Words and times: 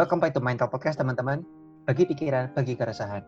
Welcome 0.00 0.16
back 0.16 0.32
to 0.32 0.40
Mental 0.40 0.64
Podcast 0.64 0.96
teman-teman. 0.96 1.44
Bagi 1.84 2.08
pikiran, 2.08 2.56
bagi 2.56 2.72
keresahan. 2.72 3.20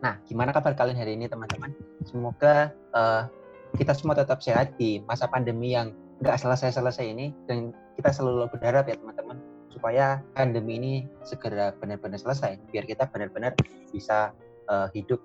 Nah, 0.00 0.16
gimana 0.24 0.56
kabar 0.56 0.72
kalian 0.72 0.96
hari 0.96 1.20
ini 1.20 1.28
teman-teman? 1.28 1.68
Semoga 2.00 2.72
uh, 2.96 3.28
kita 3.76 3.92
semua 3.92 4.16
tetap 4.16 4.40
sehat 4.40 4.72
di 4.80 5.04
masa 5.04 5.28
pandemi 5.28 5.76
yang 5.76 5.92
nggak 6.24 6.40
selesai-selesai 6.40 7.12
ini 7.12 7.36
dan 7.44 7.76
kita 8.00 8.08
selalu 8.08 8.48
berharap 8.48 8.88
ya 8.88 8.96
teman-teman 8.96 9.36
supaya 9.68 10.24
pandemi 10.32 10.80
ini 10.80 10.92
segera 11.28 11.76
benar-benar 11.76 12.16
selesai 12.16 12.56
biar 12.72 12.88
kita 12.88 13.04
benar-benar 13.12 13.52
bisa 13.92 14.32
uh, 14.72 14.88
hidup 14.96 15.20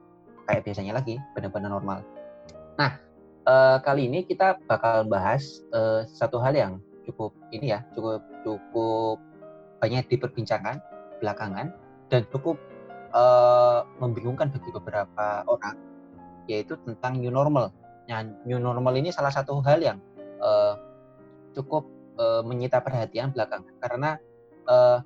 kayak 0.51 0.67
biasanya 0.67 0.99
lagi 0.99 1.15
benar-benar 1.31 1.79
normal. 1.79 2.03
Nah, 2.75 2.99
uh, 3.47 3.79
kali 3.79 4.11
ini 4.11 4.27
kita 4.27 4.59
bakal 4.67 5.07
bahas 5.07 5.63
uh, 5.71 6.03
satu 6.11 6.43
hal 6.43 6.51
yang 6.51 6.83
cukup 7.07 7.31
ini 7.55 7.71
ya, 7.71 7.87
cukup 7.95 8.19
cukup 8.43 9.23
banyak 9.83 10.07
diperbincangkan 10.07 10.79
belakangan 11.19 11.75
dan 12.07 12.23
cukup 12.31 12.55
uh, 13.11 13.83
membingungkan 13.99 14.47
bagi 14.47 14.71
beberapa 14.71 15.43
orang 15.43 15.75
yaitu 16.47 16.79
tentang 16.87 17.19
new 17.19 17.31
normal. 17.31 17.75
Nah, 18.07 18.23
new 18.47 18.59
normal 18.59 18.95
ini 18.95 19.11
salah 19.11 19.31
satu 19.31 19.59
hal 19.63 19.83
yang 19.83 19.99
uh, 20.39 20.79
cukup 21.51 21.83
uh, 22.15 22.39
menyita 22.47 22.79
perhatian 22.79 23.35
belakangan 23.35 23.75
karena 23.83 24.09
uh, 24.71 25.03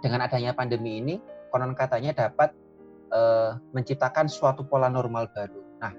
dengan 0.00 0.24
adanya 0.24 0.56
pandemi 0.56 1.00
ini 1.00 1.20
konon 1.52 1.76
katanya 1.76 2.16
dapat 2.16 2.56
uh, 3.12 3.60
menciptakan 3.76 4.28
suatu 4.28 4.64
pola 4.64 4.88
normal 4.88 5.28
baru. 5.32 5.60
Nah, 5.80 5.92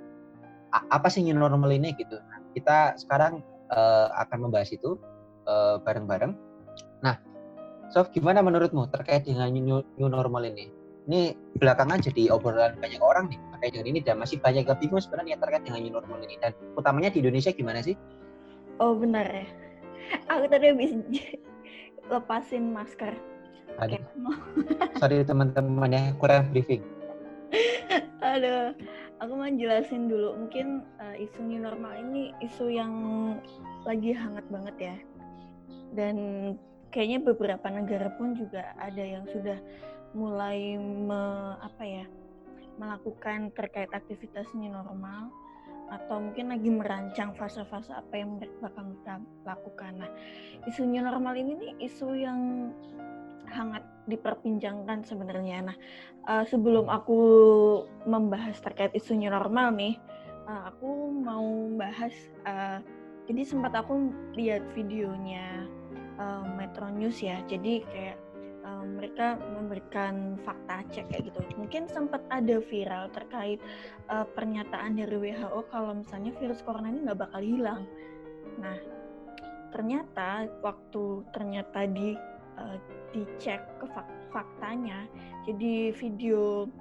apa 0.74 1.08
sih 1.10 1.22
new 1.22 1.38
normal 1.38 1.70
ini 1.74 1.94
gitu? 1.98 2.18
Nah, 2.18 2.42
kita 2.54 2.98
sekarang 2.98 3.46
uh, 3.70 4.10
akan 4.26 4.50
membahas 4.50 4.74
itu 4.74 4.98
bareng-bareng. 5.82 6.32
Uh, 6.32 6.38
nah, 6.38 6.51
Sof, 7.92 8.08
gimana 8.16 8.40
menurutmu 8.40 8.88
terkait 8.88 9.28
dengan 9.28 9.52
new, 9.52 9.84
new 10.00 10.08
normal 10.08 10.48
ini? 10.48 10.72
Ini 11.12 11.36
belakangan 11.60 12.00
jadi 12.00 12.32
obrolan 12.32 12.80
banyak 12.80 13.04
orang 13.04 13.28
nih 13.28 13.40
terkait 13.52 13.72
dengan 13.76 13.88
ini 13.92 14.00
dan 14.00 14.16
masih 14.16 14.40
banyak 14.40 14.64
yang 14.64 14.80
bingung 14.80 15.04
sebenarnya 15.04 15.36
terkait 15.44 15.68
dengan 15.68 15.84
new 15.84 15.94
normal 16.00 16.24
ini 16.24 16.40
dan 16.40 16.56
utamanya 16.80 17.12
di 17.12 17.20
Indonesia 17.20 17.52
gimana 17.52 17.84
sih? 17.84 18.00
Oh 18.80 18.96
benar 18.96 19.28
ya. 19.28 19.44
Aku 20.32 20.48
tadi 20.48 20.72
habis 20.72 20.96
lepasin 22.16 22.72
masker. 22.72 23.12
Aduh. 23.84 24.00
Okay. 24.00 24.02
Sorry 25.04 25.28
teman-teman 25.28 25.92
ya 25.92 26.16
kurang 26.16 26.48
briefing. 26.56 26.88
Aduh, 28.24 28.72
aku 29.20 29.34
mau 29.36 29.52
jelasin 29.52 30.08
dulu. 30.08 30.40
Mungkin 30.40 30.88
uh, 31.04 31.16
isu 31.20 31.44
new 31.44 31.60
normal 31.60 31.92
ini 32.00 32.32
isu 32.40 32.72
yang 32.72 32.94
lagi 33.84 34.16
hangat 34.16 34.48
banget 34.48 34.76
ya. 34.80 34.96
Dan 35.92 36.16
kayaknya 36.92 37.20
beberapa 37.24 37.68
negara 37.72 38.12
pun 38.20 38.36
juga 38.36 38.76
ada 38.78 39.02
yang 39.02 39.24
sudah 39.32 39.58
mulai 40.12 40.76
me, 40.78 41.56
apa 41.64 41.84
ya 41.88 42.06
melakukan 42.76 43.52
terkait 43.56 43.92
aktivitas 43.92 44.48
new 44.56 44.72
normal 44.72 45.32
atau 45.92 46.24
mungkin 46.24 46.56
lagi 46.56 46.72
merancang 46.72 47.36
fase-fase 47.36 47.92
apa 47.92 48.16
yang 48.16 48.40
mereka 48.40 48.72
bakal 48.72 48.96
lakukan. 49.44 49.92
Nah, 50.00 50.12
isu 50.64 50.88
new 50.88 51.04
normal 51.04 51.36
ini 51.36 51.52
nih 51.60 51.72
isu 51.92 52.16
yang 52.16 52.72
hangat 53.52 53.84
diperbincangkan 54.08 55.04
sebenarnya. 55.04 55.68
Nah, 55.68 55.78
uh, 56.32 56.48
sebelum 56.48 56.88
aku 56.88 57.20
membahas 58.08 58.56
terkait 58.64 58.96
isu 58.96 59.20
new 59.20 59.28
normal 59.28 59.76
nih, 59.76 60.00
uh, 60.48 60.72
aku 60.72 61.12
mau 61.12 61.68
bahas. 61.76 62.16
Uh, 62.48 62.80
jadi 63.28 63.44
sempat 63.44 63.76
aku 63.76 64.16
lihat 64.40 64.64
videonya 64.72 65.68
uh, 66.22 66.46
Metro 66.46 66.86
News 66.94 67.18
ya. 67.20 67.42
Jadi 67.50 67.82
kayak 67.90 68.18
uh, 68.62 68.86
mereka 68.86 69.42
memberikan 69.42 70.38
fakta 70.46 70.86
cek 70.94 71.10
kayak 71.10 71.34
gitu. 71.34 71.40
Mungkin 71.58 71.90
sempat 71.90 72.22
ada 72.30 72.62
viral 72.62 73.10
terkait 73.10 73.58
uh, 74.14 74.26
pernyataan 74.38 75.02
dari 75.02 75.18
WHO 75.18 75.66
kalau 75.74 75.98
misalnya 75.98 76.32
virus 76.38 76.62
corona 76.62 76.94
ini 76.94 77.10
nggak 77.10 77.20
bakal 77.26 77.42
hilang. 77.42 77.84
Nah, 78.62 78.78
ternyata 79.74 80.46
waktu 80.62 81.26
ternyata 81.34 81.90
di 81.90 82.14
uh, 82.62 82.78
dicek 83.12 83.62
ke 83.82 83.86
fak 83.90 84.08
faktanya, 84.32 85.04
jadi 85.44 85.92
video 85.92 86.72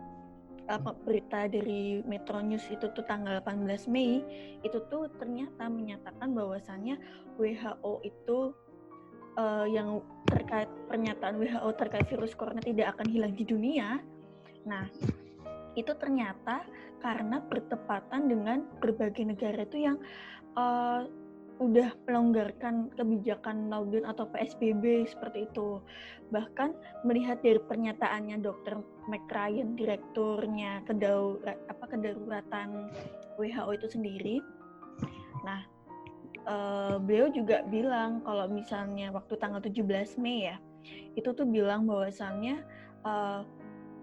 apa 0.71 0.95
berita 1.03 1.51
dari 1.51 1.99
Metro 2.07 2.39
News 2.39 2.63
itu 2.71 2.87
tuh 2.95 3.03
tanggal 3.03 3.43
18 3.43 3.91
Mei 3.91 4.23
itu 4.63 4.79
tuh 4.87 5.11
ternyata 5.19 5.67
menyatakan 5.67 6.31
bahwasannya 6.31 6.95
WHO 7.43 8.07
itu 8.07 8.55
uh, 9.39 9.67
yang 9.69 10.03
terkait 10.27 10.71
pernyataan 10.89 11.39
WHO 11.39 11.69
terkait 11.79 12.07
virus 12.11 12.35
corona 12.35 12.63
tidak 12.63 12.97
akan 12.97 13.07
hilang 13.11 13.35
di 13.35 13.45
dunia. 13.47 14.01
Nah, 14.67 14.87
itu 15.79 15.93
ternyata 15.99 16.67
karena 17.01 17.41
bertepatan 17.41 18.29
dengan 18.29 18.67
berbagai 18.83 19.25
negara 19.25 19.63
itu 19.65 19.79
yang 19.91 19.97
uh, 20.59 21.07
udah 21.61 21.93
melonggarkan 22.09 22.89
kebijakan 22.97 23.69
lockdown 23.69 24.09
atau 24.09 24.25
PSBB 24.33 25.05
seperti 25.05 25.45
itu. 25.45 25.77
Bahkan 26.33 26.73
melihat 27.05 27.45
dari 27.45 27.61
pernyataannya 27.61 28.41
Dr. 28.41 28.81
McRyan, 29.13 29.77
direkturnya 29.77 30.81
kedaur 30.89 31.37
apa 31.45 31.85
kedaruratan 31.85 32.89
WHO 33.37 33.71
itu 33.77 33.87
sendiri. 33.93 34.37
Nah, 35.45 35.61
uh, 36.47 36.97
beliau 37.03 37.29
juga 37.33 37.65
bilang 37.67 38.23
kalau 38.25 38.47
misalnya 38.49 39.11
waktu 39.13 39.37
tanggal 39.37 39.61
17 39.61 40.21
Mei 40.23 40.49
ya, 40.49 40.57
itu 41.19 41.31
tuh 41.35 41.45
bilang 41.45 41.85
bahwasannya 41.85 42.63
uh, 43.05 43.43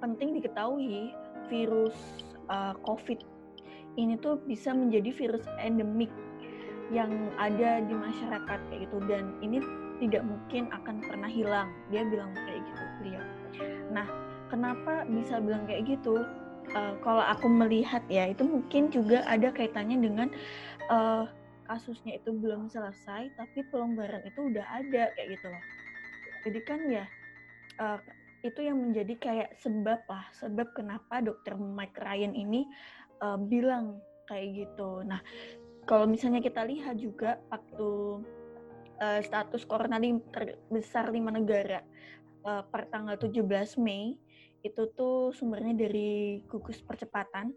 penting 0.04 0.38
diketahui 0.38 1.14
virus 1.50 1.96
uh, 2.52 2.76
COVID 2.86 3.24
ini 3.98 4.14
tuh 4.22 4.38
bisa 4.46 4.72
menjadi 4.72 5.10
virus 5.10 5.46
endemik 5.58 6.14
yang 6.94 7.12
ada 7.36 7.84
di 7.84 7.92
masyarakat 7.92 8.60
kayak 8.72 8.88
gitu 8.88 8.98
dan 9.10 9.36
ini 9.44 9.60
tidak 9.98 10.24
mungkin 10.24 10.70
akan 10.72 11.02
pernah 11.04 11.28
hilang. 11.28 11.68
Dia 11.90 12.06
bilang 12.06 12.32
kayak 12.38 12.62
gitu 12.64 12.84
beliau. 13.02 13.24
Nah, 13.92 14.08
kenapa 14.48 15.04
bisa 15.10 15.42
bilang 15.42 15.66
kayak 15.66 15.90
gitu? 15.90 16.24
Uh, 16.76 16.94
kalau 17.00 17.24
aku 17.24 17.48
melihat 17.48 18.04
ya 18.12 18.28
itu 18.28 18.44
mungkin 18.44 18.92
juga 18.92 19.24
ada 19.24 19.50
kaitannya 19.56 20.04
dengan 20.04 20.28
uh, 20.92 21.24
kasusnya 21.68 22.18
itu 22.18 22.32
belum 22.34 22.72
selesai 22.72 23.36
tapi 23.36 23.68
pelonggaran 23.70 24.24
itu 24.24 24.48
udah 24.50 24.66
ada 24.72 25.12
kayak 25.14 25.38
gitu 25.38 25.48
loh. 25.52 25.64
Jadi 26.48 26.60
kan 26.64 26.80
ya 26.88 27.06
uh, 27.84 28.00
itu 28.46 28.64
yang 28.64 28.80
menjadi 28.80 29.14
kayak 29.20 29.50
sebab 29.60 30.00
lah 30.08 30.26
sebab 30.32 30.72
kenapa 30.78 31.20
dokter 31.20 31.58
Mike 31.58 32.00
Ryan 32.00 32.34
ini 32.34 32.64
uh, 33.20 33.36
bilang 33.36 34.00
kayak 34.32 34.66
gitu. 34.66 35.04
Nah 35.04 35.20
kalau 35.88 36.08
misalnya 36.08 36.40
kita 36.40 36.64
lihat 36.64 37.00
juga 37.00 37.40
waktu 37.52 38.24
uh, 39.04 39.20
status 39.24 39.64
corona 39.68 40.00
terbesar 40.32 41.12
lima 41.12 41.32
negara 41.32 41.84
uh, 42.48 42.64
per 42.64 42.88
tanggal 42.92 43.20
17 43.20 43.44
Mei 43.84 44.16
itu 44.66 44.84
tuh 44.98 45.32
sumbernya 45.32 45.88
dari 45.88 46.42
gugus 46.50 46.82
percepatan 46.82 47.54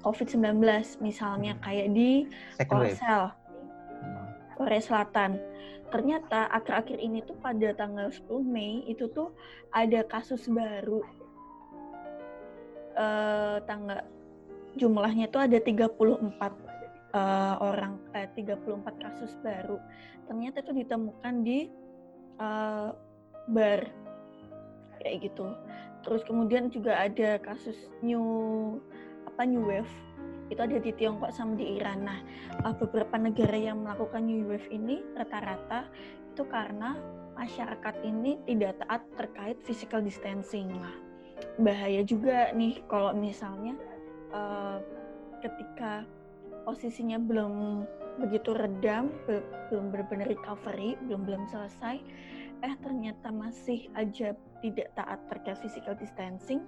COVID-19 0.04 0.63
misalnya 1.04 1.56
hmm. 1.56 1.62
kayak 1.63 1.88
di 1.92 2.25
Korsel, 2.66 3.31
hmm. 3.31 4.28
Korea 4.56 4.81
Selatan. 4.81 5.31
Ternyata 5.90 6.54
akhir-akhir 6.54 7.01
ini 7.01 7.25
tuh 7.25 7.34
pada 7.42 7.74
tanggal 7.74 8.13
10 8.13 8.30
Mei 8.46 8.86
itu 8.86 9.10
tuh 9.10 9.34
ada 9.74 10.06
kasus 10.06 10.46
baru 10.46 11.01
uh, 12.94 13.57
tanggal 13.66 14.06
jumlahnya 14.78 15.34
tuh 15.34 15.50
ada 15.50 15.57
34 15.57 15.98
uh, 17.16 17.56
orang 17.57 17.98
eh, 18.13 18.30
34 18.38 18.86
kasus 19.01 19.34
baru. 19.42 19.81
Ternyata 20.30 20.62
itu 20.62 20.72
ditemukan 20.86 21.34
di 21.42 21.74
uh, 22.38 22.94
bar 23.50 23.81
kayak 25.01 25.31
gitu. 25.31 25.50
Terus 26.06 26.22
kemudian 26.24 26.69
juga 26.69 26.96
ada 27.01 27.42
kasus 27.42 27.75
new 28.06 28.78
apa 29.39 29.47
new 29.47 29.63
wave 29.71 29.88
itu 30.51 30.59
ada 30.59 30.83
di 30.83 30.91
Tiongkok 31.00 31.31
sama 31.31 31.56
di 31.56 31.80
Iran. 31.80 32.03
Nah, 32.03 32.19
uh, 32.68 32.75
beberapa 32.75 33.15
negara 33.15 33.56
yang 33.56 33.88
melakukan 33.88 34.27
new 34.27 34.44
wave 34.51 34.68
ini 34.68 35.00
rata-rata 35.15 35.88
itu 36.36 36.44
karena 36.44 37.00
masyarakat 37.39 38.03
ini 38.03 38.36
tidak 38.44 38.83
taat 38.83 39.07
terkait 39.15 39.56
physical 39.63 40.03
distancing. 40.03 40.68
Nah, 40.75 40.91
bahaya 41.56 42.03
juga 42.03 42.51
nih 42.51 42.83
kalau 42.91 43.15
misalnya 43.15 43.80
uh, 44.36 44.83
ketika 45.39 46.03
posisinya 46.68 47.15
belum 47.15 47.88
begitu 48.19 48.51
redam, 48.51 49.07
belum 49.71 49.88
benar-benar 49.95 50.27
recovery, 50.27 51.00
belum 51.07 51.24
belum 51.24 51.47
selesai, 51.47 52.03
eh 52.59 52.75
ternyata 52.83 53.31
masih 53.31 53.88
aja 53.95 54.36
tidak 54.59 54.91
taat 54.95 55.19
terkait 55.31 55.57
physical 55.59 55.95
distancing. 55.95 56.63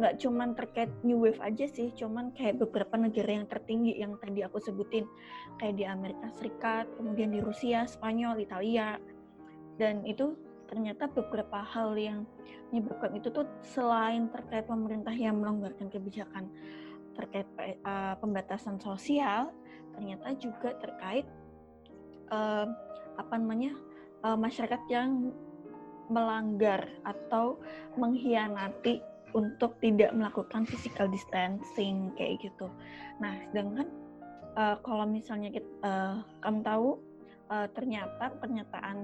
Nggak 0.00 0.20
cuman 0.20 0.56
terkait 0.56 0.90
new 1.06 1.20
wave 1.20 1.40
aja 1.40 1.68
sih, 1.68 1.92
cuman 1.94 2.32
kayak 2.32 2.60
beberapa 2.60 2.96
negara 2.96 3.40
yang 3.40 3.46
tertinggi 3.48 3.96
yang 3.96 4.16
tadi 4.20 4.44
aku 4.44 4.60
sebutin, 4.60 5.04
kayak 5.60 5.74
di 5.76 5.84
Amerika 5.84 6.28
Serikat, 6.36 6.88
kemudian 6.96 7.30
di 7.30 7.40
Rusia, 7.44 7.84
Spanyol, 7.84 8.40
Italia, 8.40 8.96
dan 9.76 10.02
itu 10.06 10.34
ternyata 10.68 11.06
beberapa 11.12 11.60
hal 11.60 11.94
yang 11.94 12.26
menyebabkan 12.72 13.14
itu 13.14 13.28
tuh 13.30 13.46
selain 13.62 14.26
terkait 14.32 14.66
pemerintah 14.66 15.12
yang 15.12 15.38
melonggarkan 15.38 15.92
kebijakan 15.92 16.50
terkait 17.14 17.46
uh, 17.86 18.18
pembatasan 18.18 18.82
sosial 18.82 19.54
ternyata 19.94 20.34
juga 20.34 20.74
terkait 20.82 21.26
uh, 22.34 22.66
apa 23.14 23.34
namanya 23.38 23.78
uh, 24.26 24.34
masyarakat 24.34 24.82
yang 24.90 25.30
melanggar 26.12 26.84
atau 27.04 27.58
mengkhianati 27.96 29.00
untuk 29.34 29.74
tidak 29.82 30.14
melakukan 30.14 30.62
physical 30.64 31.10
distancing 31.10 32.14
kayak 32.14 32.38
gitu. 32.38 32.70
Nah, 33.18 33.34
sedangkan 33.50 33.90
uh, 34.54 34.76
kalau 34.82 35.04
misalnya 35.04 35.50
kita, 35.50 35.70
uh, 35.82 36.22
kamu 36.40 36.62
tahu 36.62 36.88
uh, 37.50 37.66
ternyata 37.74 38.30
pernyataan 38.38 38.98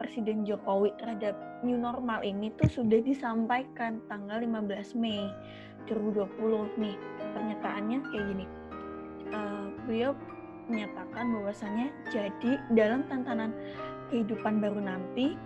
Presiden 0.00 0.48
Jokowi 0.48 0.96
terhadap 0.96 1.36
new 1.60 1.76
normal 1.76 2.24
ini 2.24 2.48
tuh 2.56 2.72
sudah 2.72 3.04
disampaikan 3.04 4.00
tanggal 4.08 4.40
15 4.40 4.96
Mei 4.96 5.28
2020 5.92 6.80
nih 6.80 6.96
pernyataannya 7.36 7.98
kayak 8.08 8.24
gini 8.32 8.46
uh, 9.36 9.68
beliau 9.84 10.16
menyatakan 10.72 11.34
bahwasannya 11.36 11.92
jadi 12.08 12.52
dalam 12.72 13.04
tantangan 13.12 13.52
kehidupan 14.08 14.64
baru 14.64 14.80
nanti 14.80 15.36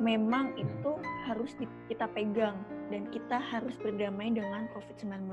memang 0.00 0.54
hmm. 0.56 0.62
itu 0.64 0.92
harus 1.28 1.52
di, 1.60 1.66
kita 1.90 2.08
pegang 2.12 2.60
dan 2.88 3.08
kita 3.08 3.40
harus 3.40 3.76
berdamai 3.80 4.32
dengan 4.32 4.68
COVID-19. 4.76 5.32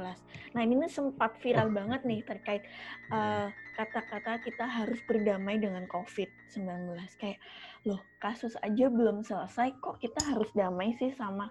Nah 0.56 0.62
ini 0.64 0.88
sempat 0.88 1.36
viral 1.44 1.72
banget 1.76 2.04
nih 2.08 2.24
terkait 2.24 2.64
eh, 3.12 3.48
kata-kata 3.76 4.40
uh, 4.40 4.42
kita 4.44 4.66
harus 4.68 5.00
berdamai 5.08 5.60
dengan 5.60 5.84
COVID-19. 5.92 6.96
Kayak 7.20 7.40
loh 7.88 8.00
kasus 8.20 8.56
aja 8.60 8.92
belum 8.92 9.24
selesai 9.24 9.72
kok 9.80 10.04
kita 10.04 10.20
harus 10.28 10.52
damai 10.52 10.96
sih 11.00 11.16
sama 11.16 11.48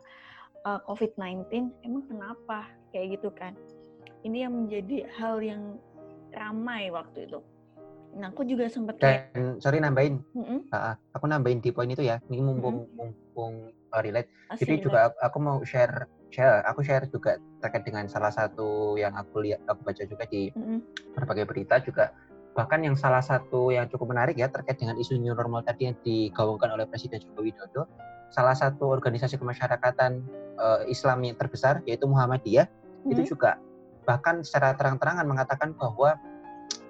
uh, 0.65 0.77
eh, 0.77 0.81
COVID-19 0.85 1.73
emang 1.85 2.05
kenapa 2.09 2.69
kayak 2.93 3.21
gitu 3.21 3.33
kan 3.33 3.57
ini 4.27 4.45
yang 4.45 4.53
menjadi 4.65 5.09
hal 5.17 5.41
yang 5.41 5.81
ramai 6.35 6.93
waktu 6.93 7.25
itu 7.25 7.41
nah 8.17 8.33
aku 8.33 8.43
juga 8.49 8.67
sempat 8.73 8.97
kayak 8.97 9.37
Dan, 9.37 9.61
sorry 9.61 9.79
nambahin 9.83 10.25
mm 10.33 10.45
-hmm. 10.45 10.59
uh, 10.73 10.95
aku 11.13 11.25
nambahin 11.29 11.61
di 11.61 11.71
poin 11.71 11.91
itu 11.91 12.03
ya 12.05 12.23
ini 12.33 12.41
mumpung 12.41 12.85
mm 12.85 12.87
-hmm. 12.89 12.97
mumpung 12.97 13.55
uh, 13.93 14.01
relate 14.01 14.31
Asli 14.49 14.65
jadi 14.65 14.73
relate. 14.75 14.85
juga 14.85 14.99
aku, 15.11 15.17
aku 15.21 15.39
mau 15.43 15.57
share 15.65 15.95
share 16.33 16.65
aku 16.65 16.81
share 16.85 17.05
juga 17.09 17.37
terkait 17.61 17.85
dengan 17.85 18.09
salah 18.09 18.33
satu 18.33 18.97
yang 18.97 19.17
aku 19.17 19.45
lihat 19.45 19.61
aku 19.69 19.85
baca 19.85 20.03
juga 20.05 20.25
di 20.29 20.49
mm 20.53 20.61
-hmm. 20.61 20.79
berbagai 21.15 21.45
berita 21.45 21.77
juga 21.85 22.13
bahkan 22.59 22.83
yang 22.83 22.99
salah 22.99 23.23
satu 23.23 23.71
yang 23.71 23.87
cukup 23.87 24.11
menarik 24.11 24.35
ya 24.35 24.51
terkait 24.51 24.83
dengan 24.83 24.99
isu 24.99 25.15
new 25.23 25.31
normal 25.31 25.63
tadi 25.63 25.87
yang 25.87 25.97
digaungkan 26.03 26.75
oleh 26.75 26.91
Presiden 26.91 27.23
Joko 27.23 27.47
Widodo 27.47 27.87
salah 28.35 28.57
satu 28.57 28.91
organisasi 28.91 29.39
kemasyarakatan 29.39 30.27
uh, 30.59 30.83
Islam 30.91 31.23
yang 31.23 31.39
terbesar 31.39 31.81
yaitu 31.87 32.11
Muhammadiyah 32.11 32.67
hmm. 32.67 33.13
itu 33.15 33.37
juga 33.37 33.63
bahkan 34.09 34.41
secara 34.41 34.73
terang-terangan 34.75 35.29
mengatakan 35.29 35.71
bahwa 35.77 36.17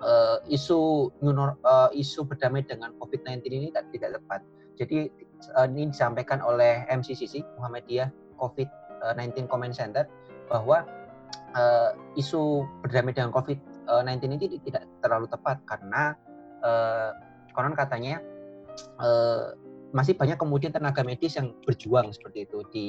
uh, 0.02 0.38
isu 0.48 1.10
uh, 1.22 1.90
isu 1.94 2.20
berdamai 2.26 2.64
dengan 2.64 2.94
COVID-19 2.98 3.44
ini 3.50 3.68
tidak 3.92 4.20
tepat. 4.20 4.40
Jadi 4.78 5.10
uh, 5.58 5.66
ini 5.66 5.90
disampaikan 5.90 6.38
oleh 6.42 6.86
MCCC 6.88 7.42
Muhammadiyah 7.58 8.10
COVID-19 8.38 9.50
Comment 9.50 9.74
Center 9.74 10.06
bahwa 10.46 10.86
uh, 11.54 11.90
isu 12.14 12.64
berdamai 12.84 13.12
dengan 13.12 13.34
COVID-19 13.34 14.22
ini 14.38 14.58
tidak 14.62 14.86
terlalu 15.02 15.26
tepat 15.28 15.60
karena 15.66 16.14
uh, 16.62 17.10
konon 17.52 17.74
katanya 17.74 18.22
uh, 19.02 19.54
masih 19.90 20.14
banyak 20.14 20.36
kemudian 20.36 20.70
tenaga 20.70 21.00
medis 21.00 21.34
yang 21.40 21.56
berjuang 21.64 22.12
seperti 22.12 22.44
itu 22.44 22.58
di 22.70 22.86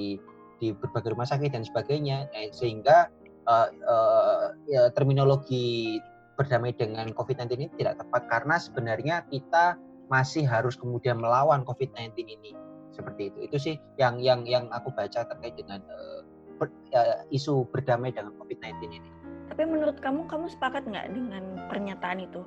di 0.59 0.75
berbagai 0.75 1.15
rumah 1.15 1.25
sakit 1.25 1.55
dan 1.55 1.63
sebagainya 1.63 2.27
eh, 2.35 2.51
sehingga 2.51 3.07
uh, 3.47 3.67
uh, 3.71 4.51
ya, 4.67 4.91
terminologi 4.91 5.97
berdamai 6.39 6.71
dengan 6.71 7.11
COVID-19 7.11 7.51
ini 7.59 7.67
tidak 7.75 7.99
tepat 7.99 8.31
karena 8.31 8.55
sebenarnya 8.55 9.15
kita 9.27 9.75
masih 10.07 10.47
harus 10.47 10.79
kemudian 10.79 11.19
melawan 11.19 11.67
COVID-19 11.67 12.15
ini 12.23 12.55
seperti 12.95 13.27
itu 13.27 13.39
itu 13.51 13.57
sih 13.59 13.75
yang 13.99 14.23
yang 14.23 14.47
yang 14.47 14.71
aku 14.71 14.87
baca 14.95 15.27
terkait 15.27 15.59
dengan 15.59 15.83
uh, 15.91 16.23
ber, 16.55 16.71
uh, 16.95 17.27
isu 17.31 17.67
berdamai 17.71 18.15
dengan 18.15 18.35
COVID-19 18.39 18.87
ini. 18.87 19.09
Tapi 19.51 19.63
menurut 19.67 19.99
kamu 19.99 20.27
kamu 20.27 20.47
sepakat 20.51 20.87
nggak 20.87 21.11
dengan 21.11 21.43
pernyataan 21.67 22.19
itu? 22.23 22.41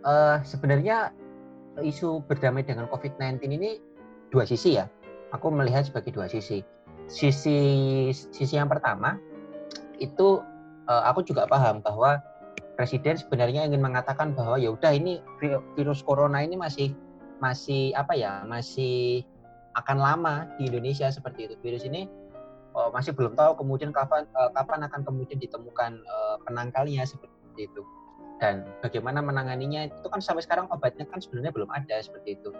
Uh, 0.00 0.40
sebenarnya 0.44 1.12
isu 1.80 2.24
berdamai 2.24 2.64
dengan 2.64 2.88
COVID-19 2.88 3.44
ini 3.48 3.80
dua 4.32 4.48
sisi 4.48 4.80
ya. 4.80 4.88
Aku 5.36 5.52
melihat 5.52 5.86
sebagai 5.86 6.12
dua 6.16 6.26
sisi. 6.26 6.64
Sisi 7.10 7.58
sisi 8.14 8.54
yang 8.54 8.70
pertama 8.70 9.18
itu 9.98 10.42
uh, 10.90 11.02
aku 11.06 11.22
juga 11.22 11.46
paham 11.46 11.78
bahwa 11.78 12.18
presiden 12.74 13.14
sebenarnya 13.14 13.62
ingin 13.70 13.78
mengatakan 13.78 14.34
bahwa 14.34 14.58
ya 14.58 14.74
udah 14.74 14.90
ini 14.90 15.22
virus 15.78 16.02
corona 16.02 16.42
ini 16.42 16.58
masih 16.58 16.90
masih 17.38 17.94
apa 17.94 18.18
ya 18.18 18.42
masih 18.44 19.22
akan 19.78 19.96
lama 20.02 20.50
di 20.58 20.66
Indonesia 20.66 21.06
seperti 21.08 21.46
itu 21.46 21.54
virus 21.62 21.86
ini 21.86 22.10
uh, 22.74 22.90
masih 22.90 23.14
belum 23.14 23.38
tahu 23.38 23.62
kemudian 23.62 23.94
kapan 23.94 24.26
uh, 24.34 24.50
kapan 24.52 24.82
akan 24.90 25.00
kemudian 25.06 25.38
ditemukan 25.38 26.02
uh, 26.02 26.36
penangkalnya 26.42 27.06
seperti 27.06 27.70
itu 27.70 27.82
dan 28.40 28.64
bagaimana 28.80 29.20
menanganinya 29.20 29.92
itu 29.92 30.08
kan 30.08 30.24
sampai 30.24 30.40
sekarang 30.40 30.66
obatnya 30.72 31.04
kan 31.04 31.20
sebenarnya 31.20 31.52
belum 31.52 31.68
ada 31.76 32.00
seperti 32.00 32.40
itu. 32.40 32.56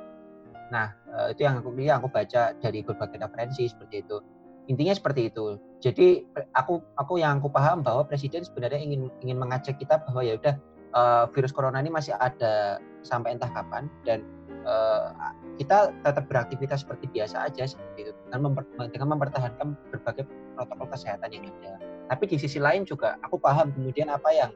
Nah 0.68 0.92
itu 1.32 1.40
yang 1.40 1.64
aku 1.64 1.72
yang 1.80 2.04
aku 2.04 2.12
baca 2.12 2.52
dari 2.60 2.84
berbagai 2.84 3.16
referensi 3.16 3.64
seperti 3.64 4.04
itu. 4.04 4.20
Intinya 4.68 4.94
seperti 4.94 5.32
itu. 5.32 5.56
Jadi 5.80 6.28
aku 6.52 6.84
aku 7.00 7.16
yang 7.16 7.40
aku 7.40 7.48
paham 7.48 7.80
bahwa 7.80 8.04
presiden 8.04 8.44
sebenarnya 8.44 8.80
ingin 8.82 9.08
ingin 9.24 9.38
mengajak 9.40 9.80
kita 9.80 10.02
bahwa 10.04 10.20
ya 10.20 10.36
udah 10.36 10.54
uh, 10.92 11.24
virus 11.32 11.54
corona 11.54 11.80
ini 11.80 11.88
masih 11.88 12.12
ada 12.20 12.78
sampai 13.00 13.34
entah 13.34 13.48
kapan 13.48 13.88
dan 14.04 14.20
uh, 14.68 15.10
kita 15.56 15.92
tetap 16.04 16.24
beraktivitas 16.28 16.84
seperti 16.84 17.08
biasa 17.12 17.48
aja 17.48 17.64
seperti 17.68 18.08
itu 18.08 18.12
dengan, 18.28 18.52
memper, 18.52 18.64
dengan 18.92 19.08
mempertahankan 19.16 19.76
berbagai 19.92 20.24
protokol 20.56 20.88
kesehatan 20.92 21.28
yang 21.32 21.44
ada. 21.60 21.80
Tapi 22.12 22.24
di 22.28 22.36
sisi 22.36 22.60
lain 22.60 22.84
juga 22.84 23.16
aku 23.24 23.40
paham 23.40 23.72
kemudian 23.72 24.12
apa 24.12 24.28
yang 24.34 24.50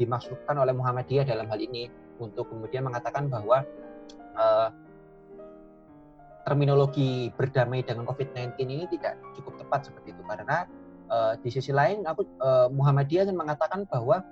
dimaksudkan 0.00 0.56
oleh 0.56 0.72
Muhammadiyah 0.72 1.28
dalam 1.28 1.44
hal 1.52 1.60
ini 1.60 1.92
untuk 2.16 2.48
kemudian 2.48 2.88
mengatakan 2.88 3.28
bahwa 3.28 3.64
uh, 4.36 4.68
terminologi 6.50 7.30
berdamai 7.38 7.86
dengan 7.86 8.02
COVID-19 8.10 8.58
ini 8.58 8.90
tidak 8.90 9.14
cukup 9.38 9.54
tepat 9.62 9.86
seperti 9.86 10.10
itu. 10.10 10.22
Karena 10.26 10.66
uh, 11.06 11.38
di 11.38 11.48
sisi 11.54 11.70
lain 11.70 12.02
aku 12.02 12.26
uh, 12.42 12.66
Muhammadiyah 12.74 13.30
kan 13.30 13.36
mengatakan 13.38 13.80
bahwa 13.86 14.26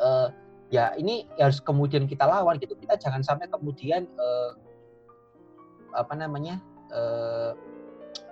uh, 0.00 0.32
ya 0.72 0.96
ini 0.96 1.28
harus 1.36 1.60
kemudian 1.60 2.08
kita 2.08 2.24
lawan 2.24 2.56
gitu. 2.56 2.72
Kita 2.72 2.96
jangan 2.96 3.20
sampai 3.20 3.52
kemudian 3.52 4.08
uh, 4.16 4.56
apa 5.92 6.16
namanya 6.16 6.64
uh, 6.88 7.52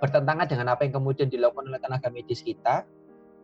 bertentangan 0.01 0.49
dengan 0.49 0.73
apa 0.73 0.89
yang 0.89 0.97
kemudian 0.97 1.29
dilakukan 1.29 1.69
oleh 1.69 1.81
tenaga 1.85 2.09
medis 2.09 2.41
kita. 2.41 2.89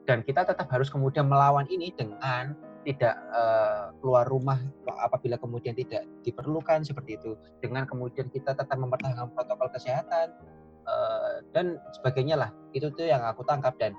Dan 0.09 0.25
kita 0.25 0.49
tetap 0.49 0.73
harus 0.73 0.89
kemudian 0.89 1.29
melawan 1.29 1.69
ini 1.69 1.93
dengan 1.93 2.57
tidak 2.89 3.21
uh, 3.37 3.93
keluar 4.01 4.25
rumah 4.25 4.57
apabila 5.05 5.37
kemudian 5.37 5.77
tidak 5.77 6.09
diperlukan 6.25 6.81
seperti 6.89 7.21
itu. 7.21 7.37
Dengan 7.61 7.85
kemudian 7.85 8.33
kita 8.33 8.57
tetap 8.57 8.81
mempertahankan 8.81 9.29
protokol 9.37 9.69
kesehatan 9.69 10.33
uh, 10.89 11.45
dan 11.53 11.77
sebagainya 11.93 12.41
lah. 12.41 12.51
Itu 12.73 12.89
tuh 12.97 13.05
yang 13.05 13.21
aku 13.29 13.45
tangkap 13.45 13.77
dan 13.77 13.93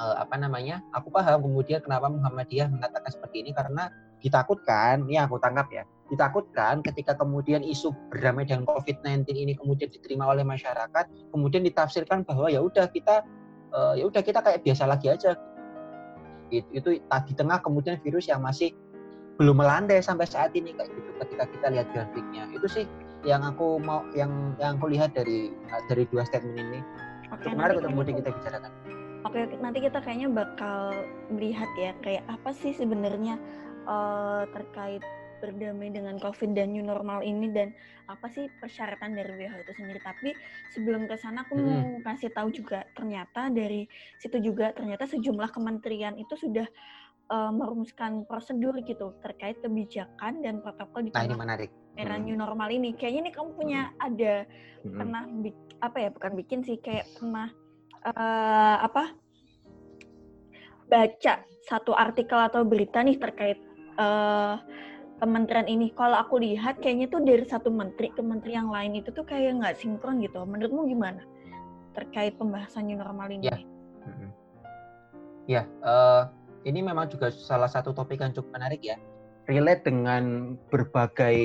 uh, 0.00 0.16
apa 0.16 0.40
namanya 0.40 0.80
aku 0.96 1.12
paham 1.12 1.44
kemudian 1.44 1.84
kenapa 1.84 2.08
Muhammadiyah 2.08 2.72
mengatakan 2.72 3.12
seperti 3.12 3.44
ini 3.44 3.52
karena 3.52 3.92
ditakutkan 4.24 5.04
ini 5.04 5.20
aku 5.20 5.36
tangkap 5.36 5.68
ya 5.68 5.84
ditakutkan 6.06 6.80
ketika 6.86 7.18
kemudian 7.18 7.66
isu 7.66 7.90
berdamai 8.08 8.46
dengan 8.46 8.62
COVID-19 8.64 9.26
ini 9.34 9.52
kemudian 9.58 9.90
diterima 9.90 10.30
oleh 10.30 10.46
masyarakat 10.46 11.34
kemudian 11.34 11.66
ditafsirkan 11.66 12.22
bahwa 12.22 12.46
ya 12.46 12.62
udah 12.62 12.86
kita 12.88 13.26
uh, 13.74 13.94
ya 13.98 14.06
udah 14.06 14.22
kita 14.22 14.38
kayak 14.40 14.62
biasa 14.62 14.86
lagi 14.86 15.10
aja 15.10 15.34
itu 16.50 16.68
itu 16.72 16.90
di 17.02 17.34
tengah 17.34 17.58
kemudian 17.62 17.98
virus 18.02 18.30
yang 18.30 18.42
masih 18.42 18.72
belum 19.36 19.60
melandai 19.60 20.00
sampai 20.00 20.24
saat 20.24 20.56
ini 20.56 20.72
kayak 20.72 20.88
gitu 20.88 21.10
ketika 21.24 21.44
kita 21.52 21.66
lihat 21.72 21.86
grafiknya. 21.92 22.48
Itu 22.56 22.66
sih 22.68 22.84
yang 23.26 23.44
aku 23.44 23.82
mau 23.82 24.06
yang 24.16 24.56
yang 24.62 24.80
aku 24.80 24.92
lihat 24.92 25.12
dari 25.12 25.52
dari 25.90 26.04
dua 26.08 26.24
statement 26.24 26.56
ini. 26.56 26.80
Oke, 27.34 27.50
menarik 27.52 27.82
untuk 27.82 27.92
kemudian 27.92 28.16
kita 28.22 28.30
bicarakan. 28.32 28.70
Oke, 29.26 29.40
nanti 29.58 29.78
kita 29.82 29.98
kayaknya 29.98 30.28
bakal 30.30 30.94
melihat 31.34 31.66
ya 31.74 31.90
kayak 32.00 32.22
apa 32.30 32.54
sih 32.54 32.70
sebenarnya 32.70 33.34
uh, 33.90 34.46
terkait 34.54 35.02
berdamai 35.46 35.94
dengan 35.94 36.18
COVID 36.18 36.58
dan 36.58 36.74
new 36.74 36.82
normal 36.82 37.22
ini 37.22 37.54
dan 37.54 37.70
apa 38.10 38.26
sih 38.34 38.50
persyaratan 38.58 39.14
dari 39.14 39.46
WHO 39.46 39.62
itu 39.62 39.72
sendiri. 39.78 40.00
Tapi 40.02 40.34
sebelum 40.74 41.06
ke 41.06 41.14
sana 41.14 41.46
aku 41.46 41.54
mau 41.54 41.78
hmm. 41.78 42.02
kasih 42.02 42.34
tahu 42.34 42.50
juga 42.50 42.82
ternyata 42.98 43.46
dari 43.54 43.86
situ 44.18 44.42
juga 44.42 44.74
ternyata 44.74 45.06
sejumlah 45.06 45.54
kementerian 45.54 46.18
itu 46.18 46.34
sudah 46.34 46.66
uh, 47.30 47.54
merumuskan 47.54 48.26
prosedur 48.26 48.74
gitu 48.82 49.14
terkait 49.22 49.62
kebijakan 49.62 50.42
dan 50.42 50.58
protokol 50.58 51.06
di 51.06 51.10
nah, 51.14 51.22
ini 51.22 51.38
menarik. 51.38 51.70
era 51.94 52.18
hmm. 52.18 52.24
new 52.26 52.36
normal 52.36 52.68
ini. 52.74 52.90
Kayaknya 52.98 53.20
ini 53.22 53.30
kamu 53.30 53.50
punya 53.54 53.80
ada 54.02 54.42
hmm. 54.82 54.98
pernah 54.98 55.22
apa 55.86 55.96
ya 56.02 56.08
bukan 56.10 56.32
bikin 56.34 56.60
sih 56.66 56.82
kayak 56.82 57.06
pernah 57.14 57.52
uh, 58.02 58.76
apa 58.82 59.14
baca 60.86 61.42
satu 61.66 61.92
artikel 61.92 62.38
atau 62.38 62.62
berita 62.62 63.02
nih 63.02 63.18
terkait 63.18 63.58
uh, 63.98 64.62
kementerian 65.18 65.68
ini. 65.68 65.92
Kalau 65.96 66.20
aku 66.20 66.40
lihat 66.40 66.80
kayaknya 66.80 67.08
tuh 67.08 67.24
dari 67.24 67.44
satu 67.44 67.72
menteri 67.72 68.12
ke 68.12 68.20
menteri 68.20 68.56
yang 68.56 68.68
lain 68.68 68.96
itu 68.96 69.12
tuh 69.12 69.24
kayak 69.24 69.60
nggak 69.60 69.76
sinkron 69.80 70.20
gitu. 70.20 70.44
Menurutmu 70.44 70.88
gimana 70.88 71.22
terkait 71.96 72.36
pembahasan 72.36 72.88
new 72.88 73.00
normal 73.00 73.32
ini? 73.32 73.48
Ya, 73.48 73.56
ya 75.48 75.62
uh, 75.80 76.28
ini 76.68 76.84
memang 76.84 77.08
juga 77.08 77.32
salah 77.32 77.70
satu 77.70 77.96
topik 77.96 78.20
yang 78.20 78.36
cukup 78.36 78.52
menarik 78.60 78.84
ya. 78.84 79.00
Relate 79.46 79.86
dengan 79.86 80.58
berbagai 80.74 81.38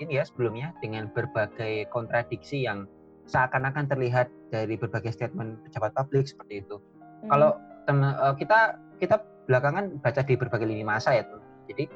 ini 0.00 0.12
ya 0.16 0.24
sebelumnya 0.24 0.72
dengan 0.80 1.12
berbagai 1.12 1.84
kontradiksi 1.92 2.64
yang 2.64 2.88
seakan-akan 3.28 3.86
terlihat 3.86 4.32
dari 4.48 4.74
berbagai 4.74 5.12
statement 5.12 5.60
pejabat 5.68 5.92
publik 5.94 6.26
seperti 6.26 6.64
itu. 6.64 6.80
Hmm. 6.80 7.28
Kalau 7.28 7.50
uh, 7.92 8.34
kita 8.34 8.80
kita 8.98 9.20
belakangan 9.46 10.00
baca 10.00 10.22
di 10.24 10.34
berbagai 10.34 10.66
lini 10.66 10.82
masa 10.82 11.12
ya 11.12 11.28
tuh. 11.28 11.44
Jadi 11.68 11.86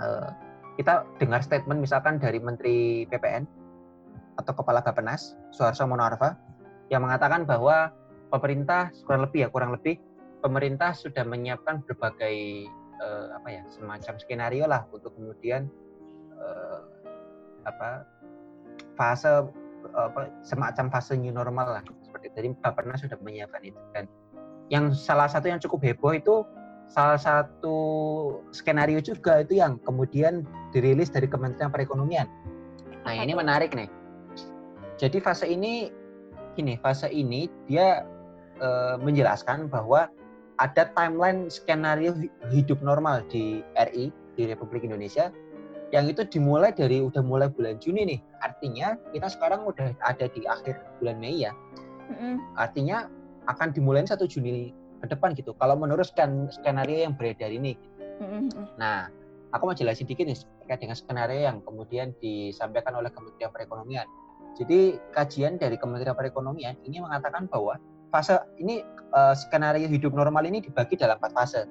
uh, 0.00 0.30
kita 0.74 1.06
dengar 1.22 1.40
statement 1.42 1.82
misalkan 1.82 2.18
dari 2.18 2.42
Menteri 2.42 3.06
PPN 3.06 3.46
atau 4.42 4.52
Kepala 4.54 4.82
Bapenas, 4.82 5.38
Suharso 5.54 5.86
Monoarfa, 5.86 6.34
yang 6.90 7.06
mengatakan 7.06 7.46
bahwa 7.46 7.94
pemerintah 8.34 8.90
kurang 9.06 9.22
lebih 9.30 9.46
ya 9.46 9.48
kurang 9.48 9.70
lebih 9.78 10.02
pemerintah 10.42 10.92
sudah 10.92 11.22
menyiapkan 11.22 11.86
berbagai 11.86 12.66
uh, 13.00 13.38
apa 13.38 13.48
ya 13.48 13.62
semacam 13.70 14.14
skenario 14.18 14.66
lah 14.66 14.82
untuk 14.90 15.14
kemudian 15.14 15.70
uh, 16.36 16.82
apa 17.64 18.04
fase 18.98 19.46
apa 19.94 20.32
semacam 20.42 20.90
fase 20.90 21.14
new 21.14 21.30
normal 21.30 21.80
lah 21.80 21.82
seperti 22.02 22.32
itu. 22.32 22.36
Jadi 22.42 22.48
Bapenas 22.58 23.00
sudah 23.04 23.18
menyiapkan 23.22 23.62
itu 23.62 23.80
dan 23.94 24.10
yang 24.72 24.90
salah 24.96 25.28
satu 25.28 25.52
yang 25.52 25.60
cukup 25.60 25.84
heboh 25.84 26.12
itu 26.16 26.34
salah 26.90 27.18
satu 27.18 27.78
skenario 28.54 29.02
juga 29.02 29.42
itu 29.42 29.58
yang 29.58 29.80
kemudian 29.82 30.46
dirilis 30.70 31.10
dari 31.10 31.26
Kementerian 31.26 31.72
Perekonomian. 31.72 32.28
Nah 33.04 33.14
ini 33.14 33.34
menarik 33.34 33.74
nih. 33.74 33.90
Jadi 34.96 35.18
fase 35.18 35.50
ini, 35.50 35.90
gini 36.54 36.78
fase 36.78 37.10
ini 37.10 37.50
dia 37.66 38.06
e, 38.62 38.68
menjelaskan 39.02 39.66
bahwa 39.66 40.06
ada 40.62 40.86
timeline 40.94 41.50
skenario 41.50 42.14
hidup 42.54 42.78
normal 42.78 43.26
di 43.26 43.66
RI 43.74 44.14
di 44.38 44.42
Republik 44.46 44.86
Indonesia 44.86 45.34
yang 45.90 46.06
itu 46.10 46.26
dimulai 46.26 46.70
dari 46.74 47.02
udah 47.02 47.22
mulai 47.22 47.50
bulan 47.50 47.78
Juni 47.82 48.06
nih. 48.06 48.20
Artinya 48.42 48.98
kita 49.10 49.30
sekarang 49.30 49.66
udah 49.66 49.94
ada 50.02 50.26
di 50.30 50.46
akhir 50.46 50.78
bulan 51.02 51.18
Mei 51.18 51.42
ya. 51.42 51.52
Mm 52.10 52.14
-hmm. 52.14 52.34
Artinya 52.58 53.10
akan 53.50 53.74
dimulai 53.74 54.06
satu 54.06 54.30
Juni 54.30 54.70
ke 55.04 55.12
depan 55.12 55.36
gitu. 55.36 55.52
Kalau 55.60 55.76
menurut 55.76 56.08
sken 56.08 56.48
skenario 56.48 57.04
yang 57.04 57.14
beredar 57.14 57.52
ini. 57.52 57.76
Mm-hmm. 58.24 58.80
Nah, 58.80 59.12
aku 59.52 59.70
mau 59.70 59.76
jelasin 59.76 60.08
dikit 60.08 60.24
nih 60.24 60.38
terkait 60.64 60.80
dengan 60.80 60.96
skenario 60.96 61.40
yang 61.44 61.60
kemudian 61.60 62.16
disampaikan 62.18 62.96
oleh 62.96 63.12
Kementerian 63.12 63.52
Perekonomian. 63.52 64.08
Jadi 64.56 64.96
kajian 65.12 65.60
dari 65.60 65.76
Kementerian 65.76 66.16
Perekonomian 66.16 66.80
ini 66.88 67.04
mengatakan 67.04 67.50
bahwa 67.50 67.76
fase 68.08 68.38
ini 68.56 68.80
uh, 69.12 69.34
skenario 69.36 69.86
hidup 69.90 70.14
normal 70.14 70.46
ini 70.48 70.64
dibagi 70.64 70.96
dalam 70.96 71.20
empat 71.20 71.32
fase. 71.34 71.62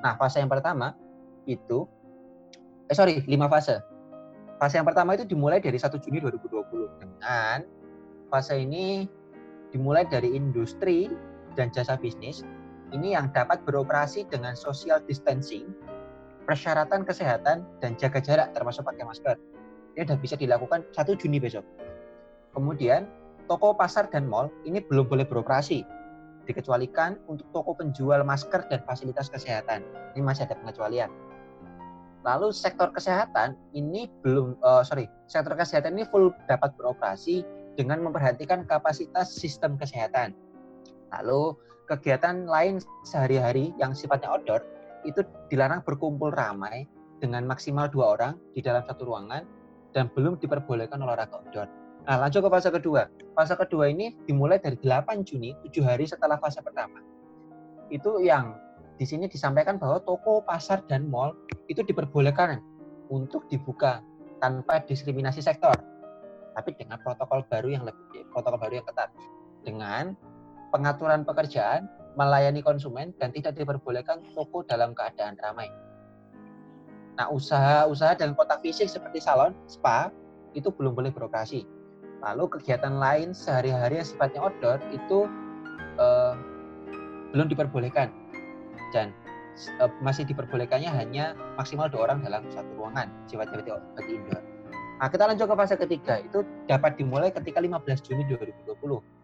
Nah, 0.00 0.14
fase 0.20 0.38
yang 0.38 0.52
pertama 0.52 0.94
itu 1.48 1.88
eh 2.88 2.96
sorry, 2.96 3.24
lima 3.28 3.48
fase. 3.48 3.80
Fase 4.60 4.76
yang 4.76 4.88
pertama 4.88 5.16
itu 5.16 5.24
dimulai 5.24 5.60
dari 5.60 5.76
1 5.76 5.88
Juni 6.02 6.18
2020 6.20 7.00
dengan 7.00 7.64
fase 8.28 8.60
ini 8.60 9.08
dimulai 9.72 10.04
dari 10.08 10.32
industri 10.36 11.08
dan 11.56 11.72
jasa 11.72 11.96
bisnis 12.00 12.44
ini 12.92 13.12
yang 13.12 13.28
dapat 13.32 13.62
beroperasi 13.68 14.28
dengan 14.28 14.56
social 14.56 15.00
distancing, 15.04 15.68
persyaratan 16.48 17.04
kesehatan, 17.04 17.64
dan 17.84 17.90
jaga 18.00 18.20
jarak 18.24 18.56
termasuk 18.56 18.84
pakai 18.84 19.04
masker. 19.04 19.36
Ini 19.96 20.06
sudah 20.08 20.18
bisa 20.20 20.34
dilakukan 20.38 20.86
1 20.94 21.20
Juni 21.20 21.42
besok. 21.42 21.66
Kemudian, 22.54 23.04
toko 23.50 23.76
pasar 23.76 24.08
dan 24.08 24.24
mall 24.24 24.48
ini 24.64 24.80
belum 24.80 25.10
boleh 25.10 25.26
beroperasi. 25.28 25.84
Dikecualikan 26.48 27.20
untuk 27.28 27.44
toko 27.52 27.76
penjual 27.76 28.24
masker 28.24 28.64
dan 28.72 28.80
fasilitas 28.88 29.28
kesehatan. 29.28 29.84
Ini 30.16 30.24
masih 30.24 30.48
ada 30.48 30.56
pengecualian. 30.56 31.12
Lalu 32.24 32.50
sektor 32.56 32.88
kesehatan 32.90 33.54
ini 33.76 34.08
belum, 34.24 34.56
uh, 34.64 34.80
sorry, 34.80 35.06
sektor 35.28 35.52
kesehatan 35.54 35.96
ini 36.00 36.08
full 36.08 36.32
dapat 36.48 36.72
beroperasi 36.80 37.44
dengan 37.78 38.02
memperhatikan 38.02 38.64
kapasitas 38.66 39.30
sistem 39.30 39.78
kesehatan. 39.78 40.34
Lalu 41.14 41.54
kegiatan 41.88 42.44
lain 42.44 42.78
sehari-hari 43.02 43.72
yang 43.80 43.96
sifatnya 43.96 44.28
outdoor 44.28 44.62
itu 45.08 45.24
dilarang 45.48 45.80
berkumpul 45.82 46.28
ramai 46.30 46.84
dengan 47.18 47.48
maksimal 47.48 47.88
dua 47.90 48.14
orang 48.14 48.34
di 48.54 48.60
dalam 48.62 48.84
satu 48.86 49.08
ruangan 49.08 49.42
dan 49.96 50.12
belum 50.12 50.38
diperbolehkan 50.38 51.00
olahraga 51.00 51.40
outdoor. 51.40 51.68
Nah, 52.08 52.16
lanjut 52.24 52.40
ke 52.40 52.48
fase 52.48 52.68
kedua. 52.72 53.10
Fase 53.36 53.52
kedua 53.52 53.92
ini 53.92 54.16
dimulai 54.24 54.56
dari 54.56 54.80
8 54.80 55.28
Juni, 55.28 55.52
tujuh 55.66 55.84
hari 55.84 56.08
setelah 56.08 56.40
fase 56.40 56.64
pertama. 56.64 57.04
Itu 57.92 58.24
yang 58.24 58.56
di 58.96 59.04
sini 59.04 59.28
disampaikan 59.28 59.76
bahwa 59.76 60.00
toko, 60.00 60.40
pasar, 60.40 60.80
dan 60.88 61.06
mall 61.06 61.36
itu 61.68 61.84
diperbolehkan 61.84 62.64
untuk 63.12 63.44
dibuka 63.52 64.00
tanpa 64.40 64.80
diskriminasi 64.82 65.44
sektor. 65.44 65.74
Tapi 66.56 66.74
dengan 66.74 66.98
protokol 67.04 67.44
baru 67.46 67.68
yang 67.76 67.84
lebih 67.84 68.26
protokol 68.32 68.58
baru 68.58 68.74
yang 68.82 68.86
ketat. 68.88 69.10
Dengan 69.62 70.16
pengaturan 70.70 71.24
pekerjaan, 71.24 71.88
melayani 72.18 72.60
konsumen, 72.60 73.14
dan 73.16 73.32
tidak 73.32 73.56
diperbolehkan 73.56 74.20
toko 74.34 74.64
dalam 74.66 74.92
keadaan 74.92 75.38
ramai. 75.40 75.70
Nah, 77.18 77.26
usaha-usaha 77.34 78.14
dan 78.14 78.38
kota 78.38 78.62
fisik 78.62 78.86
seperti 78.86 79.18
salon, 79.18 79.54
spa, 79.66 80.10
itu 80.54 80.70
belum 80.70 80.94
boleh 80.94 81.10
beroperasi. 81.10 81.66
Lalu 82.22 82.58
kegiatan 82.58 82.98
lain 82.98 83.34
sehari-hari 83.34 84.02
yang 84.02 84.08
sifatnya 84.08 84.40
outdoor 84.46 84.78
itu 84.90 85.26
eh, 85.98 86.34
belum 87.34 87.50
diperbolehkan. 87.50 88.10
Dan 88.94 89.10
eh, 89.82 89.90
masih 90.02 90.26
diperbolehkannya 90.30 90.90
hanya 90.90 91.34
maksimal 91.58 91.90
dua 91.90 92.10
orang 92.10 92.22
dalam 92.22 92.46
satu 92.54 92.70
ruangan, 92.78 93.10
sifatnya 93.26 93.66
berarti 93.66 94.12
indoor. 94.14 94.42
Nah, 94.98 95.06
kita 95.06 95.30
lanjut 95.30 95.46
ke 95.46 95.54
fase 95.54 95.74
ketiga, 95.78 96.14
itu 96.18 96.42
dapat 96.66 96.98
dimulai 96.98 97.30
ketika 97.30 97.62
15 97.62 98.02
Juni 98.02 98.26
2020 98.26 99.17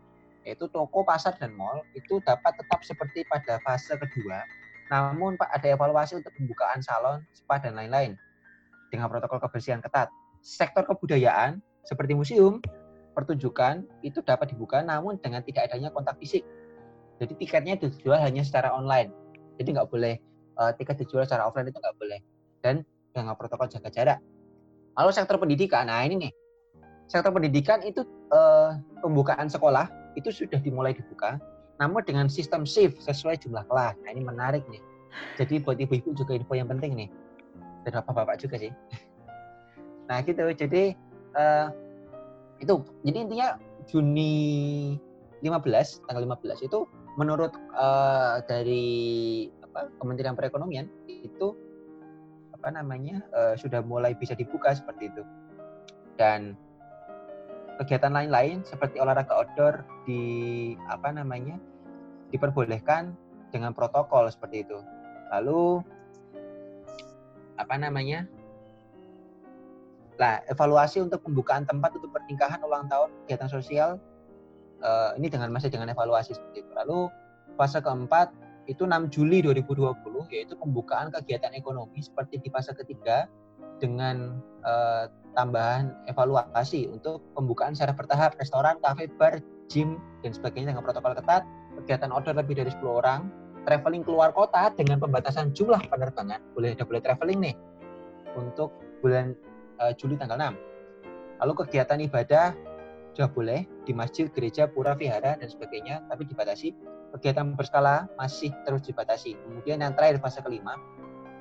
yaitu 0.45 0.69
toko, 0.69 1.03
pasar, 1.03 1.35
dan 1.41 1.57
mall 1.57 1.81
itu 1.97 2.21
dapat 2.23 2.53
tetap 2.61 2.81
seperti 2.85 3.25
pada 3.29 3.57
fase 3.65 3.97
kedua, 3.97 4.45
namun 4.93 5.35
ada 5.41 5.65
evaluasi 5.65 6.21
untuk 6.21 6.33
pembukaan 6.37 6.85
salon, 6.85 7.25
spa, 7.33 7.57
dan 7.57 7.75
lain-lain 7.75 8.17
dengan 8.93 9.09
protokol 9.09 9.41
kebersihan 9.41 9.81
ketat. 9.81 10.13
Sektor 10.45 10.85
kebudayaan 10.85 11.65
seperti 11.89 12.13
museum, 12.13 12.61
pertunjukan 13.17 13.89
itu 14.05 14.21
dapat 14.21 14.53
dibuka 14.53 14.85
namun 14.85 15.17
dengan 15.19 15.41
tidak 15.41 15.73
adanya 15.73 15.89
kontak 15.89 16.21
fisik. 16.21 16.45
Jadi 17.19 17.33
tiketnya 17.41 17.75
dijual 17.81 18.21
hanya 18.21 18.45
secara 18.45 18.75
online. 18.77 19.09
Jadi 19.57 19.73
nggak 19.73 19.89
boleh 19.89 20.21
uh, 20.61 20.75
tiket 20.77 21.07
dijual 21.07 21.25
secara 21.25 21.49
offline 21.49 21.71
itu 21.71 21.81
nggak 21.81 21.97
boleh. 21.97 22.21
Dan 22.61 22.85
dengan 23.15 23.39
protokol 23.39 23.71
jaga 23.71 23.89
jarak. 23.89 24.19
Lalu 24.99 25.11
sektor 25.15 25.39
pendidikan, 25.39 25.87
nah 25.87 26.03
ini 26.03 26.29
nih. 26.29 26.33
Sektor 27.07 27.31
pendidikan 27.31 27.81
itu 27.87 28.03
uh, 28.35 28.77
pembukaan 29.01 29.47
sekolah 29.47 30.04
itu 30.15 30.31
sudah 30.31 30.59
dimulai 30.63 30.95
dibuka, 30.95 31.39
namun 31.79 32.03
dengan 32.07 32.27
sistem 32.31 32.63
shift 32.63 33.03
sesuai 33.03 33.39
jumlah 33.43 33.67
kelas. 33.67 33.95
Nah 34.07 34.11
ini 34.15 34.23
menarik 34.23 34.63
nih. 34.71 34.83
Jadi 35.39 35.63
buat 35.63 35.79
ibu-ibu 35.79 36.15
juga 36.15 36.35
info 36.35 36.59
yang 36.59 36.67
penting 36.67 36.95
nih 36.99 37.09
dan 37.87 38.01
bapak-bapak 38.01 38.41
juga 38.41 38.59
sih. 38.59 38.73
Nah 40.09 40.21
gitu, 40.25 40.45
jadi 40.53 40.93
uh, 41.37 41.69
itu, 42.61 42.81
jadi 43.05 43.19
intinya 43.25 43.49
Juni 43.89 44.97
15, 45.45 46.09
tanggal 46.09 46.23
15 46.25 46.67
itu 46.67 46.89
menurut 47.21 47.53
uh, 47.77 48.41
dari 48.49 49.49
apa, 49.61 49.93
Kementerian 50.01 50.35
Perekonomian 50.35 50.89
itu 51.09 51.53
apa 52.57 52.69
namanya 52.73 53.21
uh, 53.37 53.55
sudah 53.55 53.85
mulai 53.85 54.17
bisa 54.17 54.33
dibuka 54.33 54.73
seperti 54.73 55.13
itu. 55.13 55.23
Dan 56.17 56.57
kegiatan 57.83 58.13
lain-lain 58.15 58.63
seperti 58.63 59.03
olahraga 59.03 59.35
outdoor 59.35 59.83
di 60.07 60.75
apa 60.87 61.11
namanya 61.11 61.59
diperbolehkan 62.31 63.15
dengan 63.51 63.75
protokol 63.75 64.31
seperti 64.31 64.67
itu. 64.67 64.79
Lalu 65.31 65.83
apa 67.55 67.75
namanya 67.79 68.27
Nah, 70.15 70.39
evaluasi 70.47 71.03
untuk 71.03 71.27
pembukaan 71.27 71.67
tempat 71.67 71.99
untuk 71.99 72.15
pernikahan 72.15 72.63
ulang 72.63 72.87
tahun 72.87 73.11
kegiatan 73.27 73.51
sosial 73.51 73.99
uh, 74.79 75.11
ini 75.19 75.27
dengan 75.27 75.51
masih 75.51 75.75
dengan 75.75 75.91
evaluasi 75.91 76.39
seperti 76.39 76.63
itu. 76.63 76.71
Lalu 76.71 77.11
fase 77.59 77.83
keempat 77.83 78.31
itu 78.71 78.87
6 78.87 79.11
Juli 79.11 79.43
2020 79.43 80.31
yaitu 80.33 80.55
pembukaan 80.57 81.11
kegiatan 81.11 81.53
ekonomi 81.53 81.99
seperti 82.01 82.41
di 82.41 82.49
fase 82.49 82.73
ketiga 82.79 83.27
dengan 83.83 84.39
uh, 84.63 85.11
tambahan 85.35 85.93
evaluasi 86.07 86.89
untuk 86.91 87.23
pembukaan 87.35 87.75
secara 87.75 87.95
bertahap 87.95 88.39
restoran, 88.39 88.79
kafe, 88.81 89.11
bar, 89.19 89.43
gym 89.69 90.01
dan 90.23 90.33
sebagainya 90.33 90.75
dengan 90.75 90.87
protokol 90.87 91.15
ketat, 91.19 91.43
kegiatan 91.83 92.11
outdoor 92.15 92.39
lebih 92.39 92.59
dari 92.59 92.71
10 92.71 92.83
orang, 92.87 93.29
traveling 93.67 94.03
keluar 94.07 94.31
kota 94.31 94.71
dengan 94.75 95.03
pembatasan 95.03 95.53
jumlah 95.53 95.81
penerbangan, 95.91 96.41
boleh 96.55 96.73
ada 96.73 96.85
boleh 96.87 97.03
traveling 97.03 97.39
nih 97.51 97.57
untuk 98.39 98.75
bulan 99.03 99.35
uh, 99.83 99.93
Juli 99.95 100.17
tanggal 100.17 100.39
6. 100.39 101.43
Lalu 101.45 101.53
kegiatan 101.67 101.99
ibadah 102.01 102.47
sudah 103.15 103.31
boleh 103.31 103.67
di 103.87 103.93
masjid, 103.95 104.27
gereja, 104.31 104.67
pura, 104.67 104.99
vihara 104.99 105.39
dan 105.39 105.47
sebagainya, 105.47 106.03
tapi 106.11 106.27
dibatasi. 106.27 106.75
Kegiatan 107.15 107.55
berskala 107.55 108.11
masih 108.19 108.51
terus 108.67 108.83
dibatasi. 108.91 109.39
Kemudian 109.39 109.87
yang 109.87 109.95
terakhir 109.95 110.19
fase 110.19 110.43
kelima 110.43 110.75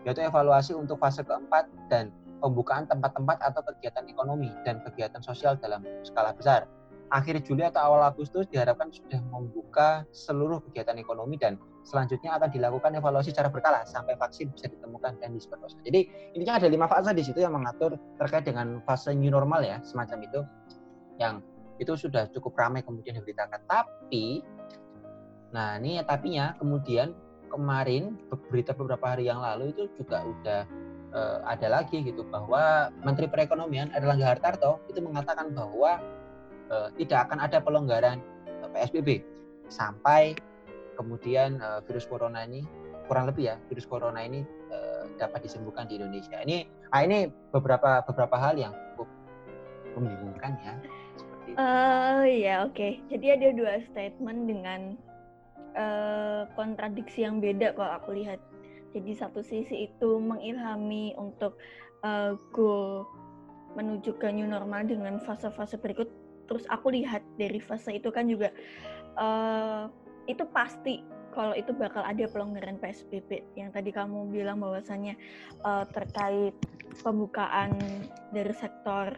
yaitu 0.03 0.19
evaluasi 0.19 0.75
untuk 0.75 0.99
fase 0.99 1.23
keempat 1.23 1.67
dan 1.87 2.11
pembukaan 2.43 2.83
tempat-tempat 2.91 3.39
atau 3.39 3.63
kegiatan 3.71 4.03
ekonomi 4.11 4.51
dan 4.67 4.83
kegiatan 4.83 5.23
sosial 5.23 5.55
dalam 5.55 5.79
skala 6.03 6.35
besar 6.35 6.67
akhir 7.13 7.45
Juli 7.45 7.61
atau 7.61 7.93
awal 7.93 8.09
Agustus 8.09 8.49
diharapkan 8.49 8.89
sudah 8.89 9.21
membuka 9.29 10.01
seluruh 10.09 10.57
kegiatan 10.69 10.97
ekonomi 10.97 11.37
dan 11.37 11.61
selanjutnya 11.85 12.33
akan 12.41 12.49
dilakukan 12.49 12.97
evaluasi 12.97 13.29
secara 13.29 13.53
berkala 13.53 13.85
sampai 13.85 14.17
vaksin 14.17 14.49
bisa 14.49 14.65
ditemukan 14.65 15.21
dan 15.21 15.37
disebarluaskan. 15.37 15.85
Jadi 15.85 16.09
intinya 16.33 16.57
ada 16.57 16.67
lima 16.67 16.89
fase 16.89 17.13
di 17.13 17.21
situ 17.21 17.45
yang 17.45 17.53
mengatur 17.53 18.01
terkait 18.17 18.49
dengan 18.49 18.81
fase 18.89 19.13
new 19.13 19.29
normal 19.29 19.61
ya 19.61 19.77
semacam 19.85 20.25
itu 20.25 20.41
yang 21.21 21.45
itu 21.77 21.93
sudah 21.93 22.25
cukup 22.33 22.57
ramai 22.57 22.81
kemudian 22.81 23.21
diberitakan. 23.21 23.61
Tapi 23.69 24.41
nah 25.53 25.77
ini 25.77 26.01
ya 26.01 26.03
tapinya 26.09 26.57
kemudian 26.57 27.13
kemarin 27.53 28.17
berita 28.49 28.73
beberapa 28.73 29.13
hari 29.13 29.29
yang 29.29 29.37
lalu 29.37 29.69
itu 29.69 29.85
juga 30.01 30.25
udah 30.25 30.65
uh, 31.13 31.39
ada 31.45 31.69
lagi 31.69 32.03
gitu 32.03 32.25
bahwa 32.27 32.89
Menteri 33.05 33.29
Perekonomian 33.29 33.93
Erlangga 33.93 34.33
Hartarto 34.35 34.81
itu 34.89 34.99
mengatakan 34.99 35.53
bahwa 35.53 36.01
uh, 36.73 36.89
tidak 36.97 37.29
akan 37.29 37.39
ada 37.39 37.61
pelonggaran 37.61 38.19
uh, 38.49 38.67
eh, 38.67 38.69
PSBB 38.73 39.09
sampai 39.69 40.35
kemudian 40.99 41.61
uh, 41.61 41.79
virus 41.85 42.05
corona 42.09 42.43
ini 42.43 42.65
kurang 43.07 43.29
lebih 43.29 43.53
ya 43.53 43.55
virus 43.69 43.85
corona 43.85 44.25
ini 44.25 44.43
uh, 44.73 45.05
dapat 45.21 45.45
disembuhkan 45.45 45.87
di 45.87 46.01
Indonesia. 46.01 46.41
Ini 46.41 46.65
ah 46.93 47.01
ini 47.05 47.29
beberapa 47.53 48.03
beberapa 48.05 48.35
hal 48.37 48.57
yang 48.57 48.73
cukup 48.93 49.09
membingungkan 49.97 50.57
ya. 50.61 50.73
Itu. 51.13 51.23
Uh, 51.53 52.23
ya 52.25 52.55
oke. 52.65 52.73
Okay. 52.73 52.91
Jadi 53.13 53.25
ada 53.29 53.47
dua 53.53 53.73
statement 53.91 54.39
dengan 54.49 54.81
uh, 55.77 56.49
kontradiksi 56.57 57.25
yang 57.27 57.43
beda 57.43 57.77
kalau 57.77 57.91
aku 58.01 58.17
lihat. 58.17 58.39
Jadi 58.93 59.11
satu 59.17 59.41
sisi 59.41 59.89
itu 59.89 60.21
mengilhami 60.21 61.17
untuk 61.17 61.57
uh, 62.05 62.37
go 62.53 63.03
menuju 63.73 64.21
ke 64.21 64.29
new 64.29 64.45
normal 64.45 64.85
dengan 64.85 65.17
fase-fase 65.17 65.81
berikut. 65.81 66.07
Terus 66.45 66.63
aku 66.69 66.93
lihat 66.93 67.25
dari 67.41 67.57
fase 67.57 67.97
itu 67.97 68.13
kan 68.13 68.29
juga 68.29 68.53
uh, 69.17 69.89
itu 70.29 70.45
pasti 70.53 71.01
kalau 71.33 71.57
itu 71.57 71.73
bakal 71.73 72.05
ada 72.05 72.29
pelonggaran 72.29 72.77
PSBB 72.77 73.57
yang 73.57 73.73
tadi 73.73 73.89
kamu 73.89 74.29
bilang 74.29 74.61
bahwasannya 74.61 75.17
uh, 75.65 75.83
terkait 75.89 76.53
pembukaan 77.01 77.73
dari 78.29 78.53
sektor 78.53 79.17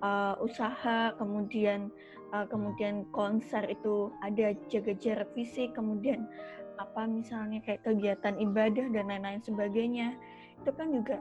uh, 0.00 0.38
usaha 0.38 1.12
kemudian 1.18 1.90
uh, 2.30 2.46
kemudian 2.46 3.04
konser 3.10 3.66
itu 3.66 4.14
ada 4.22 4.54
jaga 4.70 4.94
jarak 4.96 5.28
fisik 5.34 5.74
kemudian 5.74 6.30
apa 6.78 7.10
misalnya 7.10 7.58
kayak 7.66 7.82
kegiatan 7.82 8.38
ibadah 8.38 8.86
dan 8.94 9.04
lain-lain 9.10 9.42
sebagainya 9.42 10.14
itu 10.62 10.70
kan 10.74 10.88
juga 10.94 11.16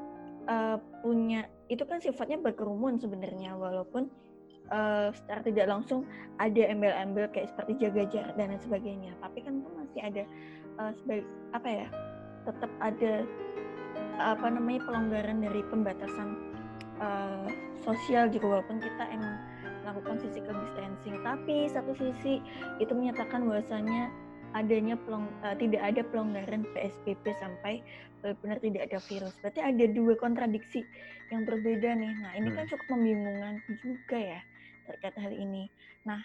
uh, 0.48 0.78
punya 1.04 1.46
itu 1.68 1.84
kan 1.84 2.00
sifatnya 2.00 2.40
berkerumun 2.40 2.98
sebenarnya 2.98 3.54
walaupun 3.58 4.10
uh, 4.72 5.10
secara 5.14 5.42
tidak 5.44 5.66
langsung 5.68 6.08
ada 6.40 6.64
embel-embel 6.68 7.28
kayak 7.32 7.52
seperti 7.52 7.88
jaga 7.88 8.04
jarak 8.08 8.34
dan 8.40 8.54
lain 8.54 8.62
sebagainya. 8.64 9.12
Tapi 9.20 9.40
kan 9.44 9.54
itu 9.60 9.70
masih 9.76 10.02
ada 10.04 10.24
uh, 10.80 10.92
sebagai 11.04 11.26
apa 11.56 11.68
ya? 11.70 11.88
Tetap 12.48 12.72
ada 12.80 13.14
apa 14.18 14.48
namanya 14.50 14.82
pelonggaran 14.88 15.38
dari 15.46 15.62
pembatasan 15.70 16.30
uh, 17.02 17.46
sosial 17.86 18.30
gitu 18.34 18.46
walaupun 18.50 18.82
kita 18.82 19.04
emang 19.14 19.36
melakukan 19.86 20.20
physical 20.20 20.56
distancing. 20.56 21.16
Tapi 21.22 21.70
satu 21.72 21.92
sisi 21.96 22.44
itu 22.82 22.92
menyatakan 22.92 23.46
bahwasanya 23.46 24.12
adanya 24.58 24.96
pelong, 25.06 25.30
uh, 25.46 25.56
tidak 25.56 25.82
ada 25.82 26.02
pelonggaran 26.10 26.66
PSBB 26.74 27.26
sampai 27.38 27.86
benar-benar 28.22 28.58
tidak 28.60 28.82
ada 28.90 29.00
virus. 29.06 29.36
Berarti 29.40 29.62
ada 29.62 29.86
dua 29.94 30.14
kontradiksi 30.18 30.82
yang 31.30 31.46
berbeda 31.46 31.94
nih. 31.94 32.14
Nah 32.18 32.32
ini 32.36 32.50
kan 32.56 32.66
hmm. 32.66 32.72
cukup 32.74 32.88
membingungkan 32.98 33.56
juga 33.84 34.18
ya 34.18 34.40
terkait 34.88 35.16
hal 35.20 35.34
ini. 35.36 35.68
Nah, 36.08 36.24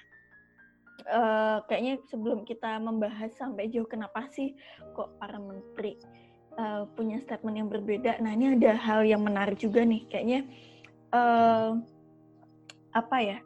uh, 1.11 1.59
kayaknya 1.67 1.99
sebelum 2.07 2.47
kita 2.47 2.79
membahas 2.79 3.35
sampai 3.35 3.69
jauh 3.69 3.87
kenapa 3.87 4.31
sih 4.31 4.55
kok 4.95 5.11
para 5.19 5.37
menteri 5.37 5.99
uh, 6.57 6.87
punya 6.95 7.19
statement 7.19 7.59
yang 7.59 7.69
berbeda. 7.69 8.23
Nah, 8.23 8.33
ini 8.39 8.57
ada 8.57 8.79
hal 8.79 9.03
yang 9.03 9.27
menarik 9.27 9.59
juga 9.59 9.83
nih. 9.83 10.07
Kayaknya 10.07 10.41
uh, 11.11 11.79
apa 12.95 13.19
ya? 13.21 13.39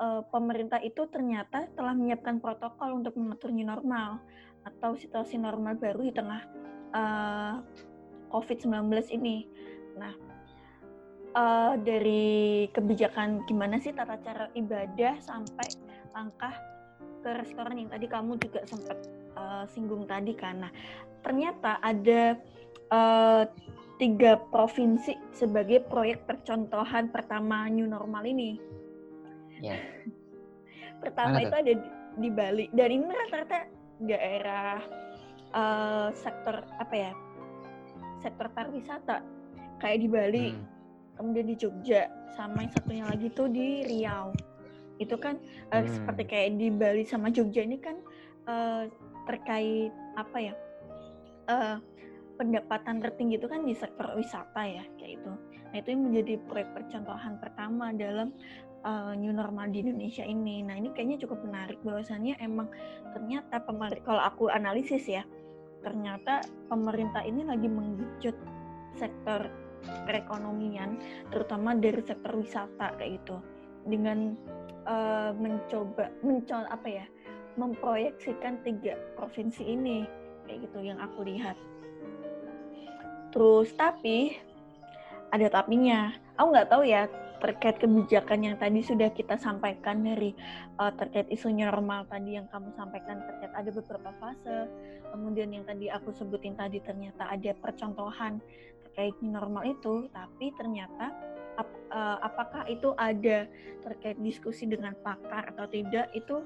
Uh, 0.00 0.24
pemerintah 0.32 0.80
itu 0.80 1.04
ternyata 1.12 1.68
telah 1.76 1.92
menyiapkan 1.92 2.40
protokol 2.40 3.04
untuk 3.04 3.20
mengatur 3.20 3.52
new 3.52 3.68
normal 3.68 4.16
atau 4.64 4.96
situasi 4.96 5.36
normal 5.36 5.76
baru 5.76 6.00
di 6.08 6.12
tengah 6.16 6.40
uh, 6.96 7.60
COVID-19 8.32 8.88
ini. 9.12 9.44
Nah, 10.00 10.16
uh, 11.36 11.74
dari 11.76 12.64
kebijakan 12.72 13.44
gimana 13.44 13.76
sih 13.76 13.92
tata 13.92 14.16
cara 14.24 14.48
ibadah 14.56 15.20
sampai 15.20 15.68
langkah 16.16 16.54
ke 17.20 17.30
restoran 17.36 17.76
yang 17.76 17.90
tadi 17.92 18.06
kamu 18.08 18.40
juga 18.40 18.64
sempat 18.64 18.96
uh, 19.36 19.64
singgung 19.68 20.08
tadi 20.08 20.32
kan. 20.32 20.64
Nah, 20.64 20.72
ternyata 21.20 21.76
ada 21.84 22.40
uh, 22.88 23.44
tiga 24.00 24.40
provinsi 24.48 25.12
sebagai 25.36 25.84
proyek 25.84 26.24
percontohan 26.24 27.12
pertama 27.12 27.68
new 27.68 27.84
normal 27.84 28.24
ini. 28.24 28.79
Ya. 29.60 29.76
Pertama 31.00 31.40
Mana 31.40 31.44
itu 31.44 31.54
ada 31.56 31.72
di, 31.72 31.88
di 32.20 32.28
Bali 32.28 32.66
dan 32.72 32.88
ini 32.92 33.04
rata-rata 33.08 33.58
daerah 34.04 34.80
uh, 35.52 36.08
sektor 36.12 36.64
apa 36.80 36.94
ya? 36.96 37.12
Sektor 38.20 38.52
pariwisata 38.52 39.24
kayak 39.80 39.98
di 40.04 40.08
Bali. 40.08 40.46
Hmm 40.52 40.80
kemudian 41.20 41.52
di 41.52 41.56
Jogja, 41.60 42.08
sama 42.32 42.64
yang 42.64 42.72
satunya 42.72 43.04
lagi 43.04 43.28
tuh 43.36 43.52
di 43.52 43.84
Riau. 43.84 44.32
itu 45.00 45.16
kan 45.16 45.40
uh, 45.72 45.80
hmm. 45.80 45.88
seperti 45.96 46.22
kayak 46.28 46.50
di 46.60 46.68
Bali 46.68 47.08
sama 47.08 47.32
Jogja 47.32 47.64
ini 47.64 47.80
kan 47.80 47.96
uh, 48.44 48.84
terkait 49.24 49.88
apa 50.12 50.36
ya 50.36 50.54
uh, 51.48 51.80
pendapatan 52.36 53.00
tertinggi 53.00 53.40
itu 53.40 53.48
kan 53.48 53.64
di 53.64 53.72
sektor 53.72 54.12
wisata 54.12 54.60
ya 54.60 54.84
kayak 55.00 55.24
itu. 55.24 55.32
Nah 55.72 55.76
itu 55.80 55.88
yang 55.88 56.04
menjadi 56.04 56.36
proyek 56.44 56.68
percontohan 56.76 57.40
pertama 57.40 57.96
dalam 57.96 58.28
uh, 58.84 59.12
new 59.16 59.32
normal 59.32 59.68
di 59.68 59.84
Indonesia 59.84 60.24
ini. 60.24 60.64
Nah 60.64 60.76
ini 60.76 60.92
kayaknya 60.92 61.26
cukup 61.26 61.42
menarik 61.44 61.78
bahwasannya 61.84 62.36
emang 62.40 62.68
ternyata 63.12 63.60
pemerintah 63.64 64.04
kalau 64.06 64.22
aku 64.24 64.44
analisis 64.52 65.04
ya 65.08 65.24
ternyata 65.80 66.44
pemerintah 66.68 67.24
ini 67.24 67.40
lagi 67.48 67.64
menggenjot 67.64 68.36
sektor 69.00 69.48
perekonomian 70.04 71.00
terutama 71.32 71.72
dari 71.72 72.04
sektor 72.04 72.36
wisata 72.36 72.92
kayak 73.00 73.20
gitu. 73.24 73.36
Dengan 73.88 74.36
uh, 74.84 75.32
mencoba 75.32 76.12
mencoba 76.20 76.68
apa 76.68 76.88
ya 76.88 77.06
memproyeksikan 77.56 78.60
tiga 78.62 78.94
provinsi 79.16 79.64
ini 79.64 80.04
kayak 80.44 80.68
gitu 80.68 80.78
yang 80.84 81.00
aku 81.00 81.24
lihat. 81.24 81.56
Terus 83.32 83.72
tapi 83.78 84.36
ada 85.30 85.46
tapinya. 85.48 86.12
Aku 86.36 86.50
nggak 86.50 86.68
tahu 86.72 86.82
ya 86.88 87.06
terkait 87.40 87.80
kebijakan 87.80 88.44
yang 88.44 88.56
tadi 88.60 88.84
sudah 88.84 89.08
kita 89.10 89.40
sampaikan 89.40 90.04
dari 90.04 90.36
uh, 90.76 90.92
terkait 90.94 91.26
isu 91.32 91.48
normal 91.50 92.04
tadi 92.06 92.36
yang 92.36 92.46
kamu 92.52 92.70
sampaikan 92.76 93.24
terkait 93.24 93.52
ada 93.56 93.70
beberapa 93.72 94.10
fase 94.20 94.68
kemudian 95.10 95.50
yang 95.50 95.64
tadi 95.64 95.88
aku 95.88 96.12
sebutin 96.12 96.54
tadi 96.54 96.78
ternyata 96.84 97.26
ada 97.26 97.56
percontohan 97.58 98.38
terkait 98.86 99.16
normal 99.24 99.64
itu 99.66 100.06
tapi 100.12 100.52
ternyata 100.60 101.16
ap, 101.56 101.68
uh, 101.90 102.18
apakah 102.22 102.68
itu 102.68 102.92
ada 103.00 103.48
terkait 103.82 104.20
diskusi 104.20 104.68
dengan 104.68 104.92
pakar 105.00 105.50
atau 105.56 105.66
tidak 105.66 106.12
itu 106.12 106.44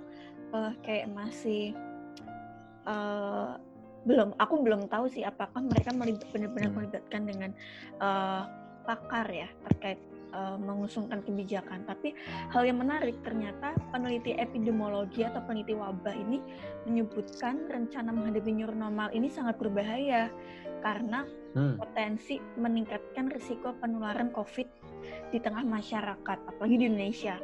uh, 0.55 0.73
kayak 0.87 1.11
masih 1.11 1.75
uh, 2.87 3.59
belum 4.05 4.37
aku 4.37 4.55
belum 4.61 4.87
tahu 4.93 5.09
sih 5.09 5.25
apakah 5.25 5.65
mereka 5.65 5.91
benar-benar 6.33 6.71
hmm. 6.71 6.77
melibatkan 6.77 7.23
dengan 7.25 7.51
uh, 7.99 8.45
pakar 8.85 9.27
ya 9.33 9.49
terkait 9.73 9.97
uh, 10.35 10.59
mengusungkan 10.59 11.23
kebijakan. 11.23 11.87
Tapi 11.87 12.13
hal 12.51 12.67
yang 12.67 12.83
menarik 12.83 13.15
ternyata 13.23 13.79
peneliti 13.95 14.35
epidemiologi 14.35 15.23
atau 15.23 15.41
peneliti 15.47 15.79
wabah 15.79 16.13
ini 16.13 16.43
menyebutkan 16.85 17.71
rencana 17.71 18.11
menghadapi 18.11 18.51
new 18.51 18.69
normal 18.69 19.09
ini 19.15 19.31
sangat 19.31 19.57
berbahaya 19.57 20.29
karena 20.83 21.25
hmm. 21.57 21.81
potensi 21.81 22.37
meningkatkan 22.59 23.33
risiko 23.33 23.73
penularan 23.79 24.29
COVID 24.35 24.69
di 25.33 25.39
tengah 25.41 25.65
masyarakat, 25.65 26.39
apalagi 26.51 26.77
di 26.77 26.87
Indonesia. 26.91 27.41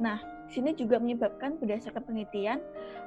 Nah, 0.00 0.16
sini 0.48 0.72
juga 0.72 0.96
menyebabkan 0.96 1.60
berdasarkan 1.60 2.02
penelitian 2.08 2.62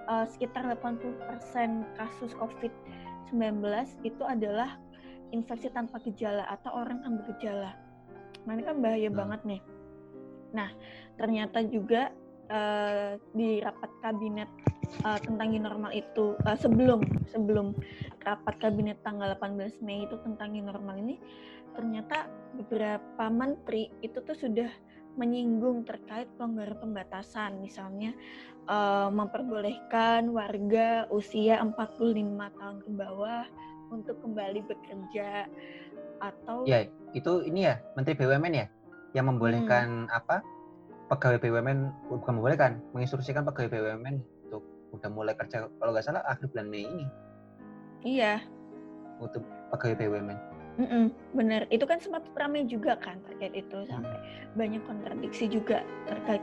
uh, 0.06 0.30
sekitar 0.30 0.68
80% 0.78 1.98
kasus 1.98 2.32
COVID-19 2.38 3.64
itu 4.06 4.24
adalah 4.28 4.78
infeksi 5.32 5.72
tanpa 5.72 5.98
gejala 6.04 6.46
atau 6.52 6.84
orang 6.84 7.02
tanpa 7.02 7.32
gejala. 7.34 7.72
Nah 8.46 8.52
ini 8.58 8.64
kan 8.66 8.78
bahaya 8.82 9.10
hmm. 9.10 9.18
banget 9.18 9.42
nih. 9.46 9.62
Nah 10.56 10.70
ternyata 11.18 11.60
juga 11.66 12.12
uh, 12.52 13.16
di 13.32 13.62
rapat 13.64 13.92
kabinet 14.04 14.50
uh, 15.08 15.20
tentang 15.22 15.54
new 15.54 15.64
normal 15.64 15.92
itu 15.96 16.36
uh, 16.44 16.58
sebelum 16.58 17.02
sebelum 17.32 17.74
rapat 18.22 18.56
kabinet 18.60 19.00
tanggal 19.02 19.32
18 19.40 19.82
Mei 19.86 20.06
itu 20.06 20.20
tentang 20.22 20.52
new 20.52 20.66
normal 20.66 21.00
ini 21.00 21.18
ternyata 21.72 22.28
beberapa 22.60 23.32
menteri 23.32 23.88
itu 24.04 24.20
tuh 24.20 24.36
sudah 24.36 24.68
menyinggung 25.16 25.84
terkait 25.84 26.28
pelonggaran 26.36 26.80
pembatasan 26.80 27.60
misalnya 27.60 28.16
uh, 28.68 29.12
memperbolehkan 29.12 30.32
warga 30.32 31.08
usia 31.12 31.60
45 31.60 32.60
tahun 32.60 32.78
ke 32.84 32.90
bawah 32.96 33.46
untuk 33.92 34.18
kembali 34.24 34.64
bekerja 34.66 35.46
atau 36.22 36.64
ya 36.64 36.88
itu 37.12 37.44
ini 37.44 37.68
ya 37.68 37.76
Menteri 38.00 38.16
BUMN 38.16 38.54
ya 38.56 38.66
yang 39.12 39.28
membolehkan 39.28 40.08
hmm. 40.08 40.18
apa 40.18 40.40
pegawai 41.12 41.44
BUMN 41.44 42.08
bukan 42.08 42.34
membolehkan 42.40 42.80
menginstruksikan 42.96 43.44
pegawai 43.44 43.70
BUMN 43.70 44.24
untuk 44.48 44.64
udah 44.96 45.10
mulai 45.12 45.36
kerja 45.36 45.68
kalau 45.68 45.92
nggak 45.92 46.06
salah 46.08 46.24
akhir 46.24 46.48
bulan 46.56 46.72
Mei 46.72 46.88
ini. 46.88 47.06
Iya. 48.02 48.42
Untuk 49.20 49.44
pegawai 49.76 50.00
BUMN 50.00 50.40
mm 50.80 50.88
-mm, 50.88 51.06
bener. 51.36 51.62
Itu 51.70 51.84
kan 51.84 52.00
sempat 52.00 52.24
ramai 52.38 52.66
juga 52.66 52.96
kan 52.98 53.20
terkait 53.28 53.54
itu 53.54 53.84
sampai 53.90 54.16
hmm. 54.16 54.56
banyak 54.56 54.82
kontradiksi 54.88 55.46
juga 55.52 55.84
terkait 56.08 56.42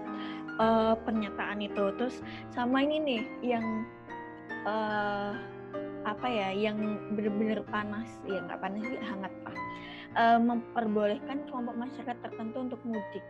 uh, 0.61 0.95
pernyataan 1.03 1.65
itu. 1.65 1.95
Terus 1.97 2.21
sama 2.53 2.85
ini 2.85 2.97
nih 3.01 3.23
yang 3.57 3.67
uh, 4.69 5.33
apa 6.05 6.27
ya 6.29 6.49
yang 6.55 6.79
benar-benar 7.15 7.65
panas 7.71 8.09
ya 8.27 8.39
nggak 8.45 8.61
panas 8.61 8.83
sih 8.87 9.01
hangat 9.01 9.35
lah. 9.43 9.57
Uh, 10.17 10.39
memperbolehkan 10.41 11.45
kelompok 11.47 11.77
masyarakat 11.77 12.17
tertentu 12.25 12.59
untuk 12.65 12.81
mudik. 12.87 13.25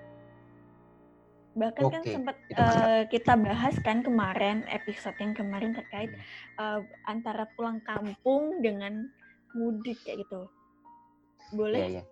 Bahkan 1.58 1.84
okay. 1.90 1.94
kan 1.94 2.02
sempat 2.06 2.36
uh, 2.54 3.02
kita 3.10 3.34
bahas 3.34 3.74
kan 3.82 4.06
kemarin 4.06 4.62
episode 4.70 5.18
yang 5.18 5.34
kemarin 5.34 5.74
terkait 5.74 6.14
uh, 6.62 6.78
antara 7.10 7.50
pulang 7.58 7.82
kampung 7.82 8.62
dengan 8.62 9.10
mudik 9.58 9.98
kayak 10.06 10.22
gitu. 10.22 10.46
Boleh? 11.56 11.82
Yeah, 11.82 11.92
yeah. 12.02 12.06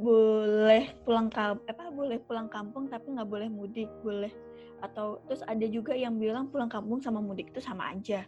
boleh 0.00 0.88
pulang 1.04 1.28
kampung 1.28 1.68
apa 1.68 1.92
boleh 1.92 2.16
pulang 2.24 2.48
kampung 2.48 2.88
tapi 2.88 3.12
nggak 3.12 3.28
boleh 3.28 3.46
mudik 3.46 3.86
boleh. 4.02 4.34
Atau 4.82 5.22
terus 5.30 5.46
ada 5.46 5.62
juga 5.70 5.94
yang 5.94 6.18
bilang 6.18 6.50
pulang 6.50 6.66
kampung 6.66 6.98
sama 6.98 7.22
mudik 7.22 7.54
itu 7.54 7.62
sama 7.62 7.94
aja 7.94 8.26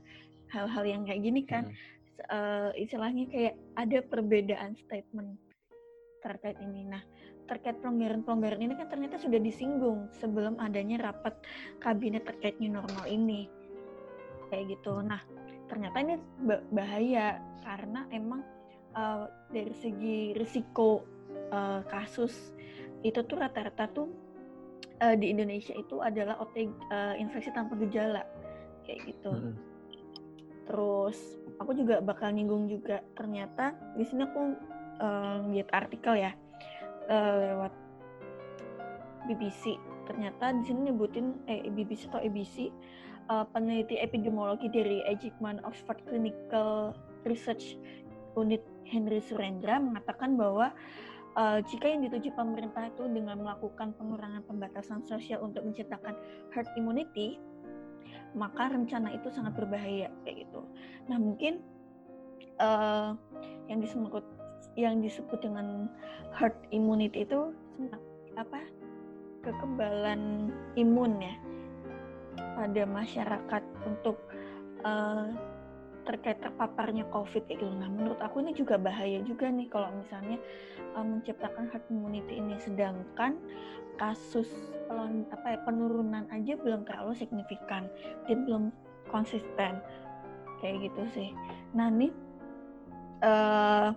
hal-hal 0.52 0.84
yang 0.84 1.02
kayak 1.08 1.22
gini 1.22 1.42
kan 1.44 1.68
hmm. 1.68 1.76
uh, 2.30 2.70
istilahnya 2.76 3.24
kayak 3.30 3.54
ada 3.78 3.98
perbedaan 4.04 4.76
statement 4.78 5.38
terkait 6.24 6.56
ini. 6.64 6.88
Nah, 6.88 7.04
terkait 7.44 7.76
pelonggaran-pelonggaran 7.84 8.64
ini 8.64 8.74
kan 8.80 8.88
ternyata 8.88 9.20
sudah 9.20 9.36
disinggung 9.36 10.08
sebelum 10.16 10.56
adanya 10.56 11.12
rapat 11.12 11.36
kabinet 11.84 12.24
terkait 12.24 12.56
new 12.56 12.72
normal 12.72 13.04
ini. 13.04 13.52
Kayak 14.48 14.80
gitu. 14.80 15.04
Nah, 15.04 15.20
ternyata 15.68 16.00
ini 16.00 16.16
bahaya 16.72 17.44
karena 17.60 18.08
emang 18.08 18.40
uh, 18.96 19.28
dari 19.52 19.76
segi 19.76 20.32
risiko 20.32 21.04
uh, 21.52 21.84
kasus 21.92 22.56
itu 23.04 23.20
tuh 23.20 23.36
rata-rata 23.36 23.84
tuh 23.92 24.08
uh, 25.04 25.12
di 25.12 25.28
Indonesia 25.28 25.76
itu 25.76 26.00
adalah 26.00 26.40
OTG, 26.40 26.72
uh, 26.88 27.14
infeksi 27.20 27.52
tanpa 27.52 27.76
gejala 27.76 28.24
kayak 28.88 29.12
gitu. 29.12 29.28
-hmm 29.28 29.73
terus 30.64 31.16
aku 31.60 31.76
juga 31.76 32.00
bakal 32.00 32.32
nyinggung 32.32 32.66
juga. 32.68 33.00
Ternyata 33.14 33.76
di 33.96 34.04
sini 34.04 34.24
aku 34.24 34.42
uh, 35.00 35.38
lihat 35.52 35.68
artikel 35.72 36.18
ya 36.18 36.32
uh, 37.08 37.34
lewat 37.40 37.72
BBC 39.24 39.80
ternyata 40.04 40.52
di 40.52 40.62
sini 40.68 40.92
nyebutin 40.92 41.32
eh 41.48 41.64
BBC 41.72 42.12
atau 42.12 42.20
ABC 42.20 42.68
uh, 43.32 43.44
peneliti 43.48 43.96
epidemiologi 43.96 44.68
dari 44.68 45.00
Ejikman 45.08 45.64
Oxford 45.64 46.00
Clinical 46.04 46.92
Research 47.24 47.80
Unit 48.36 48.60
Henry 48.84 49.24
Surendra 49.24 49.80
mengatakan 49.80 50.36
bahwa 50.36 50.76
uh, 51.38 51.58
jika 51.64 51.88
yang 51.88 52.04
dituju 52.04 52.36
pemerintah 52.36 52.92
itu 52.92 53.08
dengan 53.08 53.40
melakukan 53.40 53.96
pengurangan 53.96 54.44
pembatasan 54.44 55.00
sosial 55.08 55.40
untuk 55.40 55.64
menciptakan 55.64 56.12
herd 56.52 56.68
immunity 56.76 57.40
maka 58.34 58.70
rencana 58.70 59.14
itu 59.14 59.30
sangat 59.30 59.54
berbahaya 59.54 60.10
kayak 60.26 60.46
gitu. 60.48 60.60
Nah 61.06 61.18
mungkin 61.18 61.62
uh, 62.58 63.14
yang 63.70 63.80
disebut 63.80 64.24
yang 64.74 64.98
disebut 64.98 65.38
dengan 65.38 65.86
herd 66.34 66.54
immunity 66.74 67.22
itu 67.22 67.54
apa 68.34 68.58
kekebalan 69.46 70.50
imun 70.74 71.22
ya 71.22 71.34
pada 72.58 72.82
masyarakat 72.86 73.62
untuk 73.86 74.18
uh, 74.82 75.30
terkait 76.04 76.38
terpaparnya 76.40 77.08
COVID 77.10 77.48
gitu. 77.48 77.66
Nah, 77.66 77.88
menurut 77.88 78.20
aku 78.20 78.44
ini 78.44 78.52
juga 78.52 78.76
bahaya 78.76 79.20
juga 79.24 79.48
nih 79.48 79.68
kalau 79.72 79.90
misalnya 79.96 80.38
uh, 80.94 81.04
menciptakan 81.04 81.72
herd 81.72 81.84
immunity 81.88 82.38
ini, 82.38 82.56
sedangkan 82.60 83.40
kasus 83.96 84.48
pelon, 84.86 85.24
apa 85.32 85.56
ya, 85.56 85.58
penurunan 85.64 86.24
aja 86.30 86.54
belum 86.60 86.84
terlalu 86.84 87.12
signifikan, 87.16 87.88
dia 88.28 88.36
belum 88.36 88.70
konsisten 89.08 89.80
kayak 90.60 90.88
gitu 90.90 91.02
sih. 91.16 91.30
Nah, 91.72 91.88
nih 91.88 92.12
uh, 93.24 93.90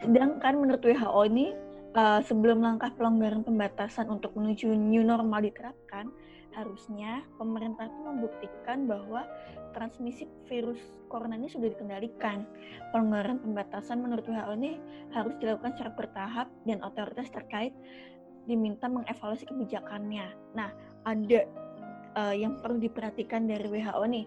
sedangkan 0.00 0.54
menurut 0.56 0.80
WHO 0.80 1.20
ini 1.28 1.52
uh, 1.94 2.20
sebelum 2.24 2.64
langkah 2.64 2.90
pelonggaran 2.94 3.44
pembatasan 3.44 4.08
untuk 4.08 4.34
menuju 4.34 4.72
new 4.72 5.04
normal 5.04 5.44
diterapkan, 5.44 6.08
harusnya 6.54 7.22
pemerintah 7.38 7.86
itu 7.86 8.00
membuktikan 8.02 8.90
bahwa 8.90 9.22
transmisi 9.70 10.26
virus 10.50 10.80
corona 11.06 11.38
ini 11.38 11.46
sudah 11.46 11.70
dikendalikan. 11.70 12.46
Pelonggaran 12.90 13.38
pembatasan 13.38 14.02
menurut 14.02 14.26
WHO 14.26 14.54
ini 14.58 14.72
harus 15.14 15.34
dilakukan 15.38 15.78
secara 15.78 15.92
bertahap 15.94 16.46
dan 16.66 16.82
otoritas 16.82 17.30
terkait 17.30 17.74
diminta 18.50 18.90
mengevaluasi 18.90 19.46
kebijakannya. 19.46 20.34
Nah, 20.58 20.74
ada 21.06 21.46
uh, 22.18 22.34
yang 22.34 22.58
perlu 22.58 22.82
diperhatikan 22.82 23.46
dari 23.46 23.66
WHO 23.70 24.04
nih. 24.10 24.26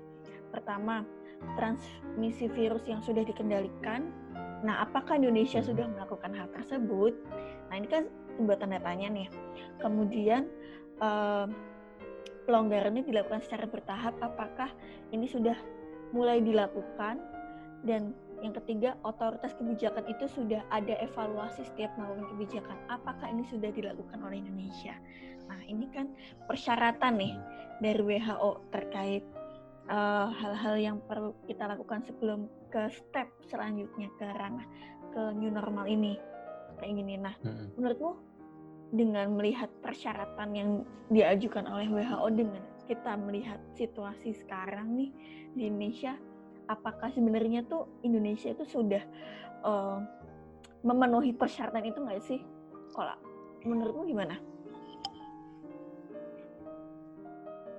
Pertama, 0.54 1.04
transmisi 1.60 2.48
virus 2.48 2.88
yang 2.88 3.04
sudah 3.04 3.26
dikendalikan. 3.28 4.08
Nah, 4.64 4.88
apakah 4.88 5.20
Indonesia 5.20 5.60
hmm. 5.60 5.68
sudah 5.68 5.86
melakukan 5.92 6.32
hal 6.32 6.48
tersebut? 6.56 7.14
Nah, 7.68 7.76
ini 7.76 7.88
kan 7.92 8.08
sebuah 8.40 8.64
tanda 8.64 8.80
tanya 8.80 9.12
nih. 9.12 9.28
Kemudian 9.84 10.48
uh, 11.04 11.52
pelonggaran 12.46 12.96
ini 12.96 13.04
dilakukan 13.10 13.42
secara 13.44 13.66
bertahap. 13.68 14.16
Apakah 14.20 14.70
ini 15.12 15.28
sudah 15.28 15.56
mulai 16.16 16.40
dilakukan? 16.40 17.20
Dan 17.84 18.16
yang 18.44 18.56
ketiga, 18.60 19.00
otoritas 19.08 19.56
kebijakan 19.56 20.04
itu 20.12 20.28
sudah 20.28 20.64
ada 20.68 21.00
evaluasi 21.00 21.64
setiap 21.64 21.96
melakukan 21.96 22.28
kebijakan. 22.36 22.78
Apakah 22.92 23.28
ini 23.32 23.48
sudah 23.48 23.72
dilakukan 23.72 24.20
oleh 24.20 24.44
Indonesia? 24.44 24.96
Nah, 25.48 25.60
ini 25.68 25.88
kan 25.92 26.12
persyaratan 26.48 27.20
nih 27.20 27.34
dari 27.80 28.00
WHO 28.04 28.52
terkait 28.72 29.24
eh, 29.88 30.28
hal-hal 30.28 30.76
uh, 30.76 30.82
yang 30.82 30.98
perlu 31.04 31.36
kita 31.48 31.68
lakukan 31.68 32.04
sebelum 32.04 32.48
ke 32.68 32.92
step 32.92 33.28
selanjutnya 33.48 34.12
ke 34.20 34.28
ranah 34.28 34.68
ke 35.12 35.22
new 35.40 35.52
normal 35.52 35.88
ini 35.88 36.20
kayak 36.80 37.00
gini. 37.00 37.16
Nah, 37.20 37.36
hmm. 37.44 37.80
menurutmu 37.80 38.12
dengan 38.94 39.34
melihat 39.34 39.74
persyaratan 39.82 40.50
yang 40.54 40.70
diajukan 41.10 41.66
oleh 41.66 41.90
WHO 41.90 42.28
dengan 42.30 42.62
kita 42.86 43.18
melihat 43.18 43.58
situasi 43.74 44.38
sekarang 44.38 44.94
nih 44.94 45.10
di 45.58 45.66
Indonesia, 45.66 46.14
apakah 46.70 47.10
sebenarnya 47.10 47.66
tuh 47.66 47.90
Indonesia 48.06 48.54
itu 48.54 48.62
sudah 48.70 49.02
uh, 49.66 49.98
memenuhi 50.86 51.34
persyaratan 51.34 51.90
itu 51.90 52.00
nggak 52.06 52.22
sih? 52.22 52.40
Kalau 52.94 53.18
menurutmu 53.66 54.06
gimana? 54.06 54.38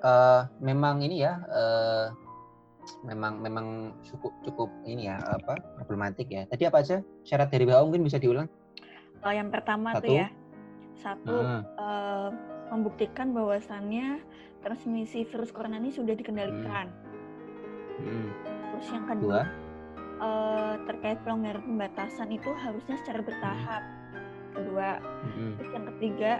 Uh, 0.04 0.44
memang 0.58 1.00
ini 1.00 1.22
ya, 1.22 1.40
uh, 1.48 2.10
memang 3.06 3.40
memang 3.40 3.66
cukup 4.04 4.34
cukup 4.44 4.68
ini 4.84 5.08
ya 5.08 5.16
apa 5.22 5.56
problematik 5.78 6.26
ya. 6.28 6.42
Tadi 6.50 6.66
apa 6.66 6.82
aja 6.82 7.00
syarat 7.22 7.48
dari 7.54 7.64
WHO 7.70 7.86
mungkin 7.88 8.04
bisa 8.04 8.18
diulang? 8.18 8.50
Uh, 9.24 9.32
yang 9.32 9.48
pertama 9.48 9.96
satu. 9.96 10.10
tuh 10.10 10.20
ya, 10.20 10.28
satu 11.02 11.34
hmm. 11.34 11.62
uh, 11.78 12.30
membuktikan 12.72 13.34
bahwasannya 13.34 14.22
transmisi 14.64 15.28
virus 15.28 15.52
corona 15.52 15.78
ini 15.78 15.92
sudah 15.92 16.14
dikendalikan. 16.16 16.88
Hmm. 18.00 18.04
Hmm. 18.04 18.28
Terus 18.74 18.88
yang 18.90 19.06
kedua, 19.06 19.40
uh, 20.18 20.74
terkait 20.90 21.18
pelonggaran 21.22 21.62
pembatasan 21.62 22.28
itu 22.34 22.50
harusnya 22.58 22.96
secara 23.02 23.20
bertahap. 23.22 23.82
Kedua, 24.54 24.88
hmm. 25.02 25.52
terus 25.58 25.70
yang 25.74 25.86
ketiga 25.94 26.32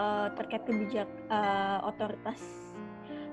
uh, 0.00 0.28
terkait 0.36 0.62
kebijak 0.64 1.08
uh, 1.28 1.84
otoritas 1.84 2.40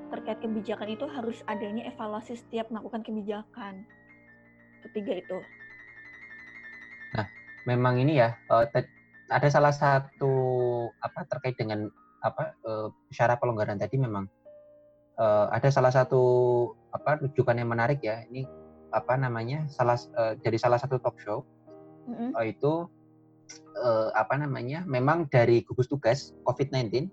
terkait 0.07 0.39
kebijakan 0.39 0.89
itu 0.95 1.05
harus 1.11 1.43
adanya 1.51 1.83
evaluasi 1.87 2.39
setiap 2.39 2.71
melakukan 2.71 3.03
kebijakan. 3.03 3.83
Ketiga 4.87 5.19
itu. 5.19 5.37
Nah, 7.11 7.27
memang 7.67 7.99
ini 7.99 8.23
ya 8.23 8.39
uh, 8.47 8.63
ada 9.27 9.47
salah 9.51 9.73
satu 9.75 10.33
apa 11.03 11.27
terkait 11.27 11.55
dengan 11.59 11.91
apa 12.23 12.55
uh, 12.65 12.89
syarat 13.13 13.37
pelonggaran 13.37 13.77
tadi 13.77 13.99
memang 13.99 14.25
uh, 15.19 15.47
ada 15.51 15.69
salah 15.69 15.91
satu 15.91 16.21
apa 16.91 17.21
rujukan 17.21 17.55
yang 17.55 17.69
menarik 17.69 18.01
ya. 18.01 18.23
Ini 18.27 18.47
apa 18.95 19.19
namanya 19.19 19.67
salah 19.67 19.99
uh, 20.15 20.33
jadi 20.39 20.57
salah 20.57 20.79
satu 20.79 20.97
talk 21.03 21.19
show 21.19 21.43
mm-hmm. 22.07 22.31
uh, 22.33 22.45
itu 22.47 22.87
uh, 23.83 24.09
apa 24.15 24.39
namanya 24.39 24.87
memang 24.87 25.27
dari 25.27 25.61
gugus 25.67 25.91
tugas 25.91 26.31
COVID-19 26.47 27.11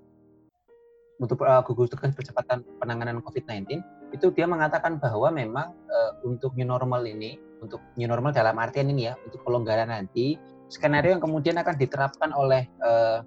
untuk 1.19 1.43
uh, 1.43 1.63
gugus 1.67 1.91
tugas 1.91 2.15
percepatan 2.15 2.63
penanganan 2.79 3.23
COVID-19 3.23 3.83
itu 4.15 4.31
dia 4.31 4.47
mengatakan 4.47 5.03
bahwa 5.03 5.27
memang 5.35 5.75
uh, 5.91 6.13
untuk 6.23 6.55
new 6.55 6.67
normal 6.67 7.03
ini, 7.03 7.35
untuk 7.59 7.83
new 7.99 8.07
normal 8.07 8.31
dalam 8.31 8.55
artian 8.63 8.87
ini 8.87 9.11
ya, 9.11 9.19
untuk 9.27 9.43
pelonggaran 9.43 9.91
nanti, 9.91 10.39
skenario 10.75 11.15
yang 11.15 11.23
kemudian 11.23 11.55
akan 11.55 11.79
diterapkan 11.79 12.35
oleh 12.35 12.67
uh, 12.83 13.23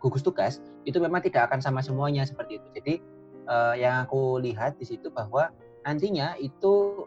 gugus 0.00 0.24
tugas 0.24 0.64
itu 0.88 0.96
memang 0.96 1.20
tidak 1.20 1.52
akan 1.52 1.60
sama 1.60 1.84
semuanya 1.84 2.24
seperti 2.24 2.58
itu. 2.58 2.68
Jadi 2.80 2.94
uh, 3.46 3.74
yang 3.76 4.08
aku 4.08 4.40
lihat 4.40 4.80
di 4.80 4.88
situ 4.88 5.12
bahwa 5.12 5.52
nantinya 5.84 6.34
itu 6.40 7.04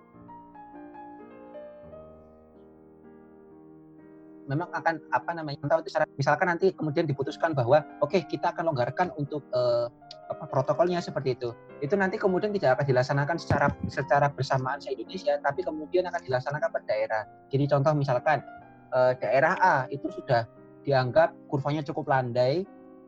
memang 4.45 4.69
akan 4.71 5.01
apa 5.09 5.31
namanya 5.33 5.57
tahu 5.65 5.81
itu 5.81 5.89
syarat 5.89 6.09
misalkan 6.21 6.45
nanti 6.45 6.69
kemudian 6.69 7.09
diputuskan 7.09 7.57
bahwa 7.57 7.81
oke 7.99 8.13
okay, 8.13 8.21
kita 8.29 8.53
akan 8.53 8.69
longgarkan 8.69 9.09
untuk 9.17 9.41
uh, 9.51 9.89
apa 10.29 10.45
protokolnya 10.45 11.01
seperti 11.01 11.33
itu 11.33 11.49
itu 11.81 11.93
nanti 11.97 12.21
kemudian 12.21 12.53
tidak 12.53 12.77
akan 12.77 12.85
dilaksanakan 12.93 13.37
secara 13.41 13.67
secara 13.89 14.27
bersamaan 14.29 14.77
se 14.77 14.93
Indonesia 14.93 15.37
tapi 15.41 15.65
kemudian 15.65 16.05
akan 16.05 16.21
dilaksanakan 16.21 16.69
per 16.69 16.83
daerah 16.85 17.23
jadi 17.49 17.65
contoh 17.73 17.93
misalkan 17.97 18.45
uh, 18.95 19.13
daerah 19.19 19.53
A 19.59 19.75
itu 19.91 20.07
sudah 20.09 20.47
dianggap 20.87 21.35
kurvanya 21.51 21.83
cukup 21.83 22.07
landai 22.07 22.63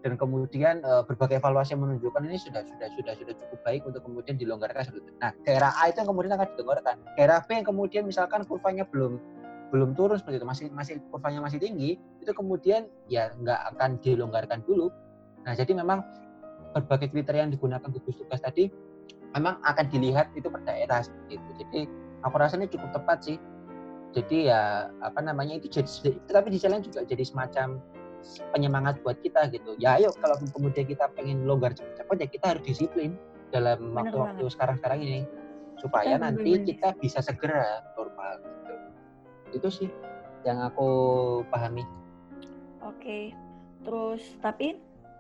dan 0.06 0.14
kemudian 0.20 0.84
uh, 0.86 1.02
berbagai 1.08 1.42
evaluasi 1.42 1.74
yang 1.74 1.88
menunjukkan 1.88 2.22
ini 2.28 2.38
sudah 2.38 2.62
sudah 2.68 2.88
sudah 2.94 3.14
sudah 3.18 3.34
cukup 3.34 3.60
baik 3.66 3.82
untuk 3.88 4.06
kemudian 4.06 4.38
dilonggarkan. 4.38 4.94
Nah, 5.18 5.34
daerah 5.42 5.74
A 5.80 5.90
itu 5.90 6.04
yang 6.04 6.10
kemudian 6.14 6.34
akan 6.38 6.48
dilonggarkan. 6.54 6.96
Daerah 7.18 7.40
B 7.44 7.48
yang 7.58 7.68
kemudian 7.68 8.04
misalkan 8.06 8.46
kurvanya 8.46 8.86
belum 8.86 9.18
belum 9.72 10.00
turun 10.00 10.16
seperti 10.16 10.40
itu 10.40 10.48
masih 10.48 10.66
masih 10.72 10.96
kurvanya 11.12 11.44
masih 11.44 11.60
tinggi 11.60 12.00
itu 12.24 12.32
kemudian 12.32 12.88
ya 13.12 13.36
nggak 13.36 13.76
akan 13.76 14.00
dilonggarkan 14.00 14.64
dulu 14.64 14.88
nah 15.44 15.52
jadi 15.56 15.76
memang 15.76 16.04
berbagai 16.72 17.12
kriteria 17.12 17.48
yang 17.48 17.52
digunakan 17.52 17.84
gugus 17.84 18.16
tugas 18.16 18.40
tadi 18.40 18.72
memang 19.36 19.60
akan 19.64 19.86
dilihat 19.92 20.32
itu 20.40 20.48
per 20.48 20.64
daerah 20.64 21.04
seperti 21.04 21.36
itu 21.36 21.50
jadi 21.60 21.80
aku 22.24 22.36
rasa 22.40 22.56
ini 22.56 22.72
cukup 22.72 22.96
tepat 22.96 23.18
sih 23.28 23.38
jadi 24.16 24.38
ya 24.54 24.62
apa 25.04 25.20
namanya 25.20 25.60
itu 25.60 25.68
jadi 25.68 26.16
tapi 26.32 26.54
di 26.54 26.60
jalan 26.60 26.80
juga 26.80 27.04
jadi 27.04 27.24
semacam 27.28 27.82
penyemangat 28.52 29.00
buat 29.04 29.20
kita 29.22 29.52
gitu. 29.54 29.76
Ya 29.80 30.00
ayo 30.00 30.12
kalau 30.20 30.36
kemudian 30.52 30.88
kita 30.88 31.08
pengen 31.16 31.48
longgar 31.48 31.76
cepat-cepat 31.76 32.16
ya 32.24 32.28
kita 32.28 32.46
harus 32.56 32.64
disiplin 32.66 33.12
dalam 33.54 33.96
waktu-waktu 33.96 34.44
sekarang-sekarang 34.52 35.00
ini. 35.04 35.22
Supaya 35.78 36.18
nanti 36.18 36.58
kita 36.66 36.98
bisa 36.98 37.22
segera 37.22 37.86
normal 37.94 38.42
itu 39.54 39.70
sih 39.70 39.90
yang 40.44 40.66
aku 40.66 40.90
pahami. 41.54 41.86
Oke. 42.84 43.32
Terus 43.86 44.24
tapi 44.42 44.76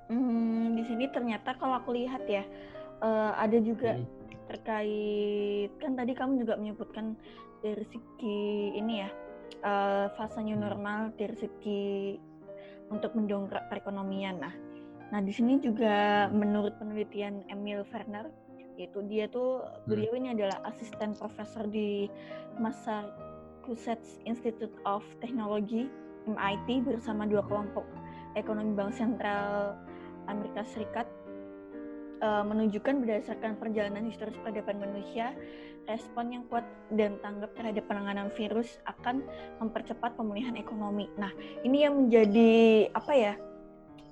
hmm, 0.09 0.75
di 0.75 0.83
sini 0.83 1.05
ternyata 1.13 1.55
kalau 1.55 1.77
aku 1.79 1.93
lihat 1.93 2.25
ya 2.25 2.43
uh, 3.05 3.37
ada 3.37 3.61
juga 3.61 3.95
hmm. 3.95 4.07
terkait 4.49 5.71
kan 5.77 5.93
tadi 5.93 6.11
kamu 6.17 6.41
juga 6.41 6.57
menyebutkan 6.57 7.13
dari 7.63 7.85
segi 7.89 8.39
ini 8.77 8.93
ya 9.01 9.09
uh, 9.63 10.05
fase 10.15 10.41
new 10.41 10.57
hmm. 10.57 10.65
normal 10.65 10.99
dari 11.17 11.35
segi 11.37 11.83
untuk 12.87 13.13
mendongkrak 13.17 13.67
perekonomian 13.69 14.41
nah 14.41 14.53
nah 15.07 15.23
di 15.23 15.31
sini 15.31 15.59
juga 15.63 16.27
menurut 16.31 16.75
penelitian 16.79 17.47
Emil 17.47 17.87
Werner 17.89 18.27
yaitu 18.77 19.01
dia 19.09 19.25
tuh 19.31 19.63
hmm. 19.63 19.87
beliau 19.87 20.13
ini 20.19 20.35
adalah 20.35 20.59
asisten 20.67 21.15
profesor 21.17 21.65
di 21.65 22.11
masa 22.59 23.07
Massachusetts 23.67 24.23
Institute 24.23 24.71
of 24.87 25.03
Technology 25.19 25.91
MIT 26.23 26.87
bersama 26.87 27.27
dua 27.27 27.43
kelompok 27.51 27.83
ekonomi 28.39 28.71
bank 28.79 28.95
sentral 28.95 29.75
Amerika 30.31 30.63
Serikat 30.63 31.03
uh, 32.23 32.47
menunjukkan 32.47 33.03
berdasarkan 33.03 33.59
perjalanan 33.59 34.07
historis 34.07 34.39
peradaban 34.39 34.79
manusia 34.79 35.35
respon 35.87 36.35
yang 36.35 36.43
kuat 36.51 36.67
dan 36.93 37.17
tanggap 37.23 37.55
terhadap 37.55 37.87
penanganan 37.87 38.27
virus 38.35 38.77
akan 38.85 39.23
mempercepat 39.63 40.13
pemulihan 40.19 40.53
ekonomi. 40.59 41.07
Nah, 41.15 41.31
ini 41.63 41.87
yang 41.87 42.07
menjadi 42.07 42.87
apa 42.91 43.13
ya 43.15 43.33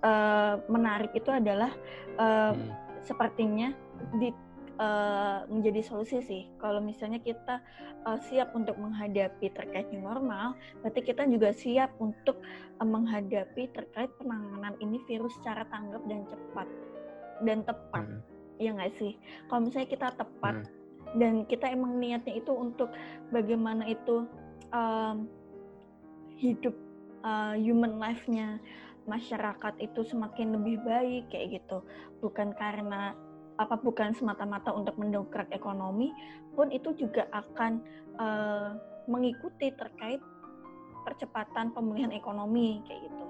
uh, 0.01 0.55
menarik 0.71 1.11
itu 1.13 1.29
adalah 1.29 1.71
uh, 2.15 2.55
hmm. 2.55 2.71
sepertinya 3.03 3.75
di 4.17 4.31
uh, 4.79 5.43
menjadi 5.51 5.81
solusi 5.83 6.19
sih. 6.23 6.43
Kalau 6.59 6.79
misalnya 6.79 7.19
kita 7.19 7.59
uh, 8.07 8.19
siap 8.27 8.55
untuk 8.55 8.75
menghadapi 8.79 9.51
terkait 9.51 9.87
new 9.91 10.03
normal, 10.03 10.55
berarti 10.83 11.01
kita 11.03 11.27
juga 11.27 11.51
siap 11.51 11.95
untuk 11.99 12.39
uh, 12.79 12.87
menghadapi 12.87 13.71
terkait 13.71 14.11
penanganan 14.19 14.75
ini 14.79 14.99
virus 15.07 15.35
secara 15.41 15.67
tanggap 15.69 16.01
dan 16.07 16.23
cepat 16.27 16.67
dan 17.43 17.59
tepat. 17.67 18.05
Hmm. 18.07 18.21
Ya 18.55 18.71
nggak 18.71 18.95
sih? 18.95 19.19
Kalau 19.51 19.67
misalnya 19.67 19.89
kita 19.91 20.07
tepat 20.15 20.63
hmm. 20.63 20.84
Dan 21.13 21.45
kita 21.45 21.69
emang 21.69 22.01
niatnya 22.01 22.41
itu 22.41 22.51
untuk 22.51 22.89
bagaimana 23.29 23.85
itu 23.85 24.25
um, 24.73 25.29
hidup 26.35 26.75
uh, 27.21 27.53
human 27.55 28.01
life-nya 28.01 28.57
masyarakat 29.05 29.73
itu 29.79 30.01
semakin 30.01 30.57
lebih 30.57 30.81
baik 30.81 31.29
kayak 31.29 31.61
gitu 31.61 31.85
bukan 32.19 32.51
karena 32.57 33.13
apa 33.55 33.79
bukan 33.79 34.11
semata-mata 34.11 34.73
untuk 34.75 34.99
mendongkrak 34.99 35.47
ekonomi 35.55 36.11
pun 36.57 36.73
itu 36.73 36.91
juga 36.97 37.29
akan 37.31 37.79
uh, 38.19 38.75
mengikuti 39.07 39.71
terkait 39.71 40.19
percepatan 41.05 41.71
pemulihan 41.71 42.09
ekonomi 42.11 42.81
kayak 42.89 43.05
gitu. 43.07 43.25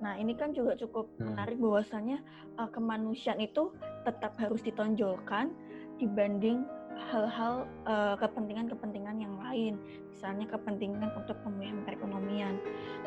Nah, 0.00 0.16
ini 0.16 0.32
kan 0.36 0.52
juga 0.56 0.76
cukup 0.76 1.08
Hmm. 1.16 1.32
menarik 1.32 1.56
bahwasannya 1.60 2.18
uh, 2.56 2.68
kemanusiaan 2.72 3.40
itu 3.40 3.72
tetap 4.04 4.36
harus 4.40 4.60
ditonjolkan 4.64 5.52
dibanding 6.00 6.64
hal-hal 7.12 7.68
uh, 7.86 8.16
kepentingan-kepentingan 8.18 9.16
yang 9.20 9.34
lain, 9.38 9.78
misalnya 10.10 10.48
kepentingan 10.50 11.12
untuk 11.14 11.36
pemulihan 11.44 11.78
perekonomian. 11.86 12.58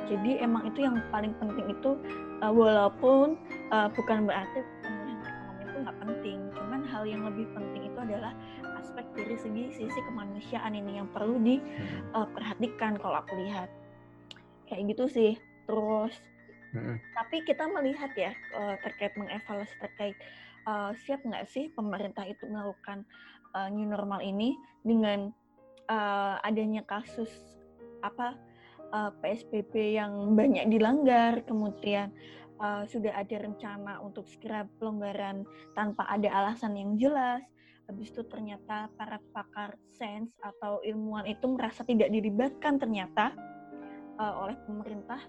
Jadi 0.07 0.39
emang 0.39 0.69
itu 0.69 0.85
yang 0.85 1.01
paling 1.09 1.33
penting 1.41 1.67
itu 1.73 1.97
uh, 2.39 2.53
walaupun 2.53 3.35
uh, 3.73 3.89
bukan 3.91 4.29
berarti 4.29 4.63
pemulihan 4.85 5.19
perekonomian 5.19 5.65
itu 5.67 5.77
nggak 5.83 5.97
penting, 5.99 6.37
cuman 6.55 6.81
hal 6.87 7.03
yang 7.03 7.21
lebih 7.25 7.45
penting 7.51 7.81
itu 7.89 7.97
adalah 7.99 8.31
aspek 8.79 9.05
dari 9.15 9.35
segi 9.35 9.63
sisi 9.75 9.99
kemanusiaan 10.07 10.73
ini 10.73 10.99
yang 11.03 11.07
perlu 11.11 11.35
Hmm. 11.39 11.45
diperhatikan 11.45 12.97
kalau 12.99 13.21
aku 13.21 13.35
lihat 13.39 13.69
kayak 14.71 14.95
gitu 14.95 15.05
sih. 15.07 15.33
Terus 15.67 16.13
Hmm. 16.69 17.01
tapi 17.17 17.41
kita 17.49 17.65
melihat 17.65 18.13
ya 18.13 18.29
eh, 18.29 18.75
terkait 18.85 19.17
mengevaluasi 19.17 19.73
terkait 19.81 20.13
eh, 20.69 20.91
siap 21.01 21.25
nggak 21.25 21.49
sih 21.49 21.73
pemerintah 21.73 22.21
itu 22.29 22.45
melakukan 22.45 23.09
eh, 23.55 23.69
new 23.73 23.87
normal 23.87 24.21
ini 24.21 24.57
dengan 24.83 25.29
eh, 25.89 26.35
adanya 26.45 26.85
kasus 26.85 27.29
apa 28.05 28.35
eh, 28.89 29.11
PSBB 29.21 29.99
yang 29.99 30.33
banyak 30.37 30.69
dilanggar, 30.69 31.43
kemudian 31.45 32.13
eh, 32.59 32.83
sudah 32.87 33.15
ada 33.15 33.35
rencana 33.39 34.03
untuk 34.03 34.27
segera 34.27 34.67
pelonggaran 34.77 35.47
tanpa 35.73 36.05
ada 36.07 36.29
alasan 36.29 36.75
yang 36.77 36.95
jelas. 36.99 37.41
Habis 37.89 38.13
itu 38.13 38.21
ternyata 38.29 38.85
para 38.93 39.17
pakar 39.33 39.73
sains 39.97 40.29
atau 40.45 40.77
ilmuwan 40.85 41.25
itu 41.25 41.49
merasa 41.49 41.81
tidak 41.81 42.13
dilibatkan 42.13 42.77
ternyata 42.77 43.33
eh, 44.19 44.33
oleh 44.45 44.57
pemerintah 44.69 45.21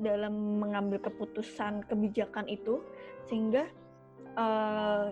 dalam 0.00 0.58
mengambil 0.58 0.96
keputusan 0.98 1.84
kebijakan 1.86 2.48
itu 2.48 2.80
sehingga 3.28 3.68
eh, 4.34 5.06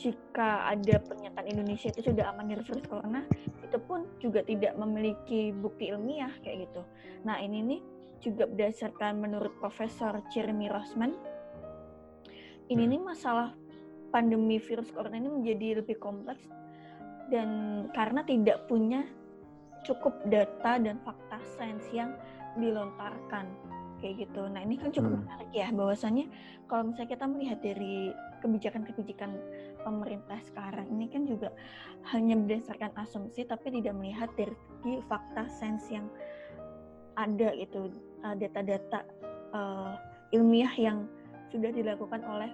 jika 0.00 0.64
ada 0.72 0.96
pernyataan 1.04 1.44
Indonesia 1.52 1.92
itu 1.92 2.08
sudah 2.08 2.32
aman 2.32 2.48
dari 2.48 2.64
virus 2.64 2.88
corona 2.88 3.20
itu 3.60 3.76
pun 3.84 4.08
juga 4.16 4.40
tidak 4.40 4.72
memiliki 4.80 5.52
bukti 5.52 5.92
ilmiah 5.92 6.32
kayak 6.40 6.72
gitu. 6.72 6.82
Nah 7.28 7.36
ini 7.44 7.60
nih 7.60 7.80
juga 8.24 8.48
berdasarkan 8.48 9.20
menurut 9.20 9.52
Profesor 9.60 10.24
Jeremy 10.32 10.72
Rossman 10.72 11.12
ini 12.72 12.86
Hmm. 12.86 12.92
nih 12.96 13.00
masalah 13.04 13.52
pandemi 14.08 14.56
virus 14.56 14.88
corona 14.88 15.20
ini 15.20 15.28
menjadi 15.28 15.84
lebih 15.84 16.00
kompleks 16.00 16.48
dan 17.28 17.48
karena 17.92 18.24
tidak 18.24 18.64
punya 18.66 19.04
cukup 19.84 20.16
data 20.28 20.80
dan 20.80 20.96
fakta 21.04 21.38
sains 21.56 21.84
yang 21.92 22.16
dilontarkan 22.56 23.48
kayak 24.00 24.26
gitu. 24.26 24.48
Nah 24.48 24.64
ini 24.64 24.80
kan 24.80 24.90
cukup 24.90 25.12
Hmm. 25.12 25.22
menarik 25.28 25.50
ya 25.52 25.68
bahwasannya 25.70 26.26
kalau 26.66 26.88
misalnya 26.88 27.10
kita 27.12 27.26
melihat 27.28 27.58
dari 27.60 28.10
kebijakan-kebijakan 28.40 29.36
pemerintah 29.84 30.38
sekarang 30.48 30.88
ini 30.90 31.06
kan 31.08 31.24
juga 31.24 31.52
hanya 32.12 32.36
berdasarkan 32.36 32.92
asumsi 33.00 33.44
tapi 33.44 33.80
tidak 33.80 33.94
melihat 33.96 34.28
dari 34.36 34.52
segi 34.52 35.00
fakta 35.08 35.48
sains 35.48 35.84
yang 35.92 36.08
ada 37.16 37.52
gitu 37.56 37.92
uh, 38.24 38.34
data-data 38.36 39.04
uh, 39.52 39.94
ilmiah 40.32 40.72
yang 40.76 41.04
sudah 41.50 41.70
dilakukan 41.74 42.22
oleh 42.24 42.50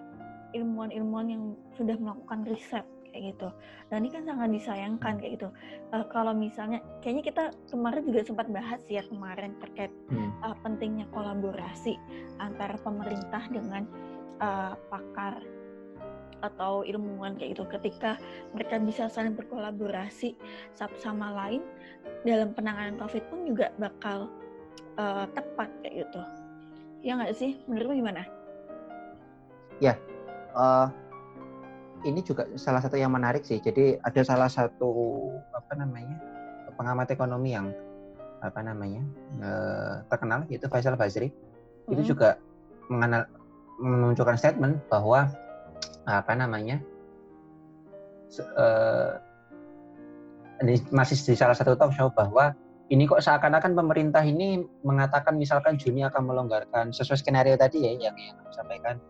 ilmuwan-ilmuwan 0.57 1.27
yang 1.29 1.43
sudah 1.77 1.95
melakukan 2.01 2.49
riset 2.49 2.87
kayak 3.17 3.33
gitu. 3.33 3.49
Dan 3.89 4.05
ini 4.05 4.11
kan 4.13 4.23
sangat 4.29 4.49
disayangkan 4.53 5.15
kayak 5.17 5.33
gitu. 5.41 5.49
Uh, 5.93 6.05
kalau 6.13 6.37
misalnya, 6.37 6.85
kayaknya 7.01 7.25
kita 7.25 7.45
kemarin 7.73 8.05
juga 8.05 8.21
sempat 8.29 8.47
bahas 8.53 8.81
ya 8.93 9.01
kemarin 9.09 9.57
terkait 9.65 9.93
Hmm. 10.13 10.31
uh, 10.45 10.57
pentingnya 10.61 11.09
kolaborasi 11.11 11.97
antara 12.39 12.77
pemerintah 12.85 13.43
dengan 13.49 13.89
uh, 14.45 14.77
pakar 14.93 15.41
atau 16.45 16.85
ilmuwan 16.85 17.37
kayak 17.37 17.57
gitu 17.57 17.65
ketika 17.69 18.21
mereka 18.53 18.77
bisa 18.81 19.09
saling 19.09 19.33
berkolaborasi 19.37 20.37
satu 20.77 20.97
sama 21.01 21.33
lain 21.33 21.65
dalam 22.25 22.53
penanganan 22.53 22.99
COVID 23.01 23.25
pun 23.33 23.49
juga 23.49 23.73
bakal 23.81 24.29
uh, 25.01 25.25
tepat 25.33 25.69
kayak 25.85 26.09
gitu. 26.09 26.21
Ya 27.01 27.17
nggak 27.17 27.37
sih? 27.37 27.61
Menurutmu 27.69 28.03
gimana? 28.03 28.27
Eh, 30.57 30.87
ini 32.09 32.21
juga 32.25 32.49
salah 32.57 32.81
satu 32.81 32.97
yang 32.97 33.13
menarik 33.13 33.45
sih. 33.45 33.61
Jadi 33.61 34.01
ada 34.01 34.21
salah 34.25 34.49
satu 34.49 34.89
apa 35.53 35.73
namanya 35.77 36.17
pengamat 36.77 37.13
ekonomi 37.13 37.57
yang 37.57 37.73
apa 38.41 38.61
namanya 38.61 39.03
eh, 39.41 39.95
terkenal 40.09 40.45
yaitu 40.49 40.69
Faisal 40.73 40.97
Basri. 40.97 41.33
Itu 41.87 42.03
Mm. 42.03 42.09
juga 42.09 42.29
mengenal, 42.89 43.27
menunjukkan 43.79 44.37
statement 44.39 44.81
bahwa 44.89 45.29
apa 46.07 46.33
namanya 46.39 46.79
ini 50.63 50.75
masih 50.95 51.17
di 51.21 51.35
salah 51.37 51.57
satu 51.57 51.77
talk 51.77 51.93
show 51.93 52.09
bahwa 52.13 52.55
ini 52.87 53.03
kok 53.11 53.19
seakan-akan 53.19 53.75
pemerintah 53.75 54.23
ini 54.23 54.63
mengatakan 54.87 55.35
misalkan 55.35 55.75
Juni 55.75 56.07
akan 56.07 56.23
melonggarkan 56.23 56.95
sesuai 56.95 57.19
skenario 57.19 57.59
tadi 57.59 57.83
ya 57.83 57.99
yang 57.99 58.15
yang 58.15 58.39
aku 58.39 58.55
sampaikan. 58.55 59.03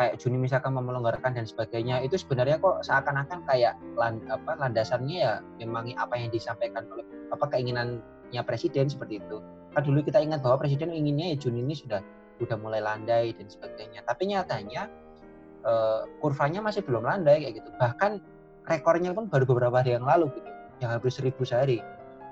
Kayak 0.00 0.16
Juni 0.16 0.40
misalkan 0.40 0.72
mau 0.72 0.80
melonggarkan 0.80 1.36
dan 1.36 1.44
sebagainya 1.44 2.00
itu 2.00 2.16
sebenarnya 2.16 2.56
kok 2.56 2.80
seakan-akan 2.80 3.44
kayak 3.44 3.76
land, 4.00 4.24
apa 4.32 4.56
landasannya 4.56 5.16
ya 5.20 5.44
memang 5.60 5.92
apa 6.00 6.16
yang 6.16 6.32
disampaikan 6.32 6.88
oleh 6.88 7.04
apa 7.28 7.44
keinginannya 7.52 8.40
presiden 8.48 8.88
seperti 8.88 9.20
itu. 9.20 9.44
Kan 9.76 9.84
dulu 9.84 10.00
kita 10.00 10.24
ingat 10.24 10.40
bahwa 10.40 10.64
presiden 10.64 10.96
inginnya 10.96 11.36
ya 11.36 11.36
Juni 11.36 11.60
ini 11.60 11.76
sudah 11.76 12.00
sudah 12.40 12.56
mulai 12.56 12.80
landai 12.80 13.36
dan 13.36 13.44
sebagainya. 13.52 14.00
Tapi 14.08 14.32
nyatanya 14.32 14.88
eh, 15.64 16.00
kurvanya 16.20 16.60
masih 16.64 16.84
belum 16.84 17.04
landai 17.04 17.44
kayak 17.44 17.54
gitu. 17.62 17.70
Bahkan 17.76 18.12
rekornya 18.68 19.10
pun 19.16 19.26
baru 19.26 19.44
beberapa 19.48 19.80
hari 19.80 19.96
yang 19.96 20.06
lalu 20.06 20.30
gitu 20.36 20.50
yang 20.80 20.90
hampir 20.96 21.12
seribu 21.12 21.44
sehari. 21.44 21.80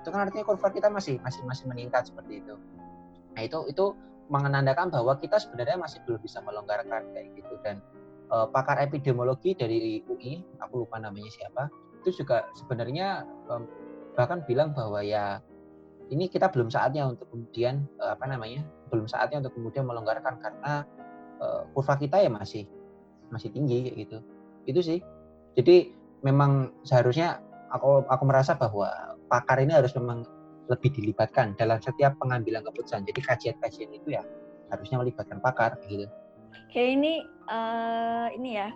Itu 0.01 0.09
kan 0.09 0.29
artinya 0.29 0.45
kurva 0.45 0.69
kita 0.73 0.89
masih 0.89 1.21
masih 1.21 1.41
masih 1.45 1.65
meningkat 1.69 2.09
seperti 2.09 2.41
itu. 2.41 2.55
Nah 3.35 3.41
itu 3.45 3.69
itu 3.69 3.93
menandakan 4.29 4.93
bahwa 4.93 5.17
kita 5.17 5.41
sebenarnya 5.41 5.77
masih 5.81 6.01
belum 6.05 6.21
bisa 6.21 6.41
melonggarkan 6.41 7.09
kayak 7.13 7.33
gitu. 7.37 7.53
Dan 7.61 7.81
eh, 8.33 8.47
pakar 8.49 8.81
epidemiologi 8.81 9.53
dari 9.53 10.01
UI 10.05 10.41
aku 10.61 10.85
lupa 10.85 10.97
namanya 10.97 11.29
siapa 11.29 11.69
itu 11.99 12.23
juga 12.23 12.47
sebenarnya 12.55 13.27
em, 13.51 13.67
bahkan 14.15 14.39
bilang 14.47 14.71
bahwa 14.71 15.03
ya 15.03 15.43
ini 16.09 16.31
kita 16.31 16.49
belum 16.49 16.71
saatnya 16.71 17.05
untuk 17.05 17.27
kemudian 17.29 17.85
eh, 17.99 18.11
apa 18.15 18.25
namanya 18.25 18.63
belum 18.89 19.05
saatnya 19.05 19.43
untuk 19.45 19.53
kemudian 19.59 19.85
melonggarkan 19.85 20.39
karena 20.39 20.87
eh, 21.43 21.61
kurva 21.75 21.95
kita 21.99 22.23
ya 22.23 22.31
masih 22.31 22.65
masih 23.29 23.49
tinggi 23.53 23.89
kayak 23.89 23.97
gitu. 24.05 24.17
Itu 24.69 24.79
sih. 24.85 24.99
Jadi 25.57 25.93
memang 26.21 26.73
seharusnya 26.85 27.39
aku 27.73 28.05
aku 28.09 28.23
merasa 28.25 28.53
bahwa 28.57 28.89
pakar 29.29 29.61
ini 29.61 29.73
harus 29.73 29.93
memang 29.95 30.25
lebih 30.69 30.93
dilibatkan 30.93 31.57
dalam 31.57 31.81
setiap 31.81 32.17
pengambilan 32.21 32.61
keputusan. 32.65 33.05
Jadi 33.05 33.19
kajian-kajian 33.25 33.91
itu 33.93 34.13
ya 34.13 34.23
harusnya 34.69 35.01
melibatkan 35.01 35.41
pakar 35.41 35.77
gitu. 35.89 36.05
Kayak 36.69 36.89
ini 37.01 37.13
eh, 37.49 38.27
ini 38.37 38.49
ya 38.57 38.69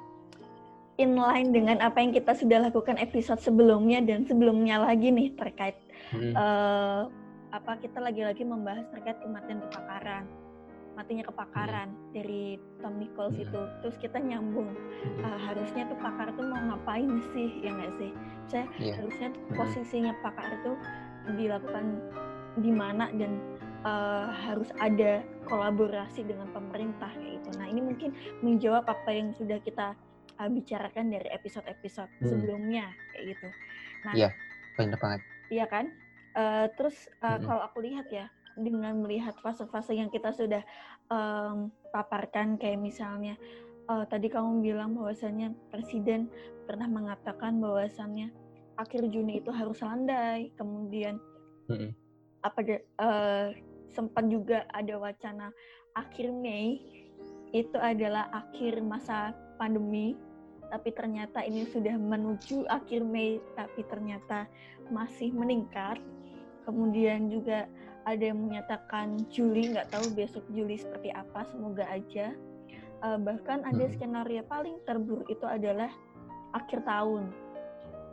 inline 0.97 1.49
dengan 1.49 1.77
apa 1.81 2.01
yang 2.01 2.13
kita 2.13 2.37
sudah 2.37 2.69
lakukan 2.69 3.01
episode 3.01 3.41
sebelumnya 3.41 4.01
dan 4.01 4.25
sebelumnya 4.29 4.81
lagi 4.81 5.09
nih 5.09 5.33
terkait 5.33 5.77
Hmm. 6.13 6.29
eh, 6.35 7.01
apa 7.53 7.71
kita 7.81 7.97
lagi-lagi 7.97 8.45
membahas 8.45 8.85
terkait 8.93 9.17
kematian 9.21 9.65
kepakaran 9.65 10.25
matinya 10.93 11.23
kepakaran 11.23 11.89
dari 12.11 12.55
Tom 12.79 12.97
Nichols 12.97 13.33
Hmm. 13.33 13.45
itu 13.45 13.61
terus 13.81 13.95
kita 13.97 14.17
nyambung 14.17 14.69
Hmm. 14.69 15.23
eh, 15.23 15.39
harusnya 15.43 15.83
tuh 15.85 15.97
pakar 15.97 16.29
tuh 16.33 16.45
mau 16.45 16.61
ngapain 16.63 17.09
sih 17.31 17.59
ya 17.59 17.71
nggak 17.71 17.93
sih 17.97 18.11
saya 18.45 18.65
Iya. 18.77 18.93
harusnya 18.97 19.27
tuh 19.31 19.41
Hmm. 19.43 19.57
posisinya 19.57 20.13
pakar 20.21 20.49
itu 20.53 20.71
dilakukan 21.33 21.85
di 22.55 22.69
mana 22.69 23.09
dan 23.13 23.33
eh, 23.83 24.27
harus 24.47 24.71
ada 24.77 25.19
kolaborasi 25.43 26.23
dengan 26.23 26.47
pemerintah 26.49 27.11
kayak 27.11 27.41
gitu 27.41 27.49
nah 27.57 27.67
ini 27.67 27.81
mungkin 27.81 28.09
menjawab 28.39 28.85
apa 28.85 29.09
yang 29.11 29.33
sudah 29.33 29.59
kita 29.59 29.91
eh, 30.33 30.49
bicarakan 30.49 31.11
dari 31.11 31.27
episode-episode 31.29 32.07
Hmm. 32.17 32.27
sebelumnya 32.27 32.85
kayak 33.11 33.35
gitu 33.35 33.47
nah 34.03 34.13
Iya. 34.13 34.29
benar 34.73 34.97
banget 34.97 35.21
Iya 35.49 35.65
kan? 35.67 35.85
Eh, 36.33 36.65
terus 36.73 36.95
eh, 37.13 37.29
Mm-mm. 37.29 37.45
kalau 37.45 37.61
aku 37.61 37.85
lihat 37.85 38.09
ya, 38.09 38.25
dengan 38.57 39.01
melihat 39.01 39.33
fase-fase 39.41 39.97
yang 39.97 40.09
kita 40.13 40.29
sudah 40.33 40.61
em, 41.09 41.73
paparkan, 41.89 42.55
kayak 42.57 42.79
misalnya 42.79 43.35
eh, 43.89 44.05
tadi 44.07 44.29
kamu 44.29 44.61
bilang 44.61 44.93
bahwasannya 44.97 45.53
presiden 45.73 46.29
pernah 46.63 46.87
mengatakan 46.87 47.59
bahwasannya 47.59 48.31
akhir 48.77 49.09
Juni 49.13 49.41
itu 49.41 49.53
harus 49.53 49.81
landai, 49.81 50.49
kemudian 50.57 51.17
Mm-mm. 51.69 51.91
apa 52.45 52.59
eh, 52.65 53.47
sempat 53.93 54.25
juga 54.29 54.65
ada 54.73 54.97
wacana 54.97 55.53
akhir 55.93 56.33
Mei 56.33 56.81
itu 57.53 57.77
adalah 57.77 58.33
akhir 58.33 58.81
masa 58.81 59.37
pandemi 59.61 60.17
tapi 60.73 60.89
ternyata 60.89 61.45
ini 61.45 61.69
sudah 61.69 61.93
menuju 62.01 62.65
akhir 62.65 63.05
Mei 63.05 63.37
tapi 63.53 63.85
ternyata 63.85 64.49
masih 64.89 65.29
meningkat. 65.29 66.01
Kemudian 66.65 67.29
juga 67.29 67.69
ada 68.03 68.23
yang 68.23 68.39
menyatakan 68.39 69.15
Juli, 69.31 69.71
nggak 69.71 69.91
tahu 69.91 70.11
besok 70.15 70.43
Juli 70.51 70.75
seperti 70.79 71.09
apa, 71.15 71.47
semoga 71.51 71.87
aja. 71.87 72.35
Uh, 73.03 73.19
bahkan 73.19 73.63
ada 73.67 73.83
hmm. 73.83 73.93
skenario 73.99 74.43
paling 74.47 74.79
terburuk 74.87 75.27
itu 75.27 75.43
adalah 75.43 75.91
akhir 76.55 76.83
tahun. 76.87 77.31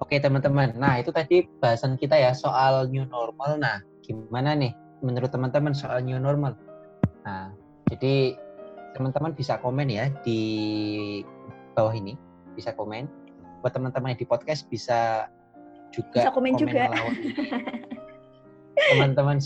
Oke 0.01 0.17
teman-teman, 0.17 0.75
nah 0.81 0.97
itu 0.97 1.13
tadi 1.13 1.45
bahasan 1.61 2.01
kita 2.01 2.17
ya 2.17 2.33
soal 2.33 2.89
new 2.89 3.05
normal. 3.05 3.61
Nah, 3.61 3.85
gimana 4.01 4.57
nih 4.57 4.73
menurut 5.05 5.29
teman-teman 5.29 5.77
soal 5.77 6.01
new 6.01 6.17
normal? 6.17 6.57
Nah, 7.23 7.53
jadi 7.93 8.35
teman-teman 8.97 9.37
bisa 9.37 9.61
komen 9.61 9.93
ya 9.93 10.09
di 10.25 10.41
bawah 11.77 11.93
ini, 11.93 12.17
bisa 12.57 12.73
komen. 12.73 13.07
Buat 13.61 13.77
teman-teman 13.77 14.17
yang 14.17 14.21
di 14.25 14.27
podcast 14.27 14.65
bisa 14.73 15.29
juga 15.93 16.25
bisa 16.25 16.33
komen, 16.33 16.57
komen 16.57 16.63
juga. 16.65 16.89
teman-teman 18.91 19.39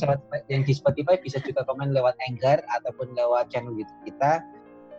yang 0.48 0.62
di 0.64 0.72
Spotify 0.72 1.20
bisa 1.20 1.38
juga 1.44 1.62
komen 1.68 1.92
lewat 1.92 2.16
Anchor 2.28 2.64
ataupun 2.80 3.12
lewat 3.12 3.52
channel 3.52 3.76
YouTube 3.76 4.02
kita 4.08 4.40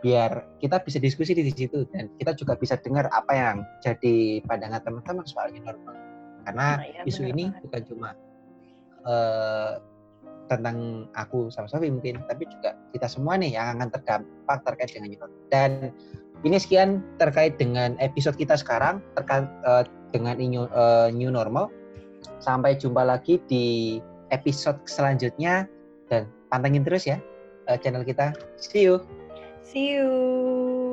biar 0.05 0.45
kita 0.61 0.85
bisa 0.85 1.01
diskusi 1.01 1.33
di 1.33 1.49
situ 1.49 1.89
dan 1.89 2.13
kita 2.21 2.37
juga 2.37 2.53
bisa 2.53 2.77
dengar 2.77 3.09
apa 3.09 3.33
yang 3.33 3.57
jadi 3.81 4.45
pandangan 4.45 4.85
teman-teman 4.85 5.25
soal 5.25 5.49
new 5.49 5.65
normal. 5.65 5.97
Karena 6.45 6.77
nah, 6.77 6.85
ya, 6.85 7.01
isu 7.09 7.25
ini 7.25 7.49
banget. 7.49 7.61
bukan 7.65 7.81
cuma 7.89 8.09
uh, 9.09 9.81
tentang 10.45 11.09
aku 11.17 11.49
sama 11.49 11.65
Sofi 11.65 11.89
mungkin 11.89 12.21
tapi 12.29 12.45
juga 12.45 12.77
kita 12.93 13.09
semua 13.09 13.33
nih 13.33 13.57
yang 13.57 13.81
akan 13.81 13.89
terdampak 13.89 14.61
terkait 14.61 14.93
dengan 14.93 15.09
new 15.09 15.19
normal 15.25 15.41
dan 15.49 15.71
ini 16.45 16.61
sekian 16.61 17.01
terkait 17.17 17.57
dengan 17.57 17.97
episode 17.97 18.37
kita 18.37 18.53
sekarang 18.53 19.01
terkait 19.17 19.49
uh, 19.65 19.81
dengan 20.13 20.37
new, 20.37 20.69
uh, 20.69 21.09
new 21.09 21.33
normal. 21.33 21.73
Sampai 22.37 22.77
jumpa 22.77 23.01
lagi 23.01 23.41
di 23.49 23.97
episode 24.33 24.79
selanjutnya 24.85 25.69
dan 26.09 26.29
pantengin 26.49 26.85
terus 26.85 27.05
ya 27.09 27.17
uh, 27.67 27.77
channel 27.77 28.05
kita. 28.05 28.33
See 28.57 28.85
you. 28.85 29.01
See 29.65 29.97
you. 29.97 30.84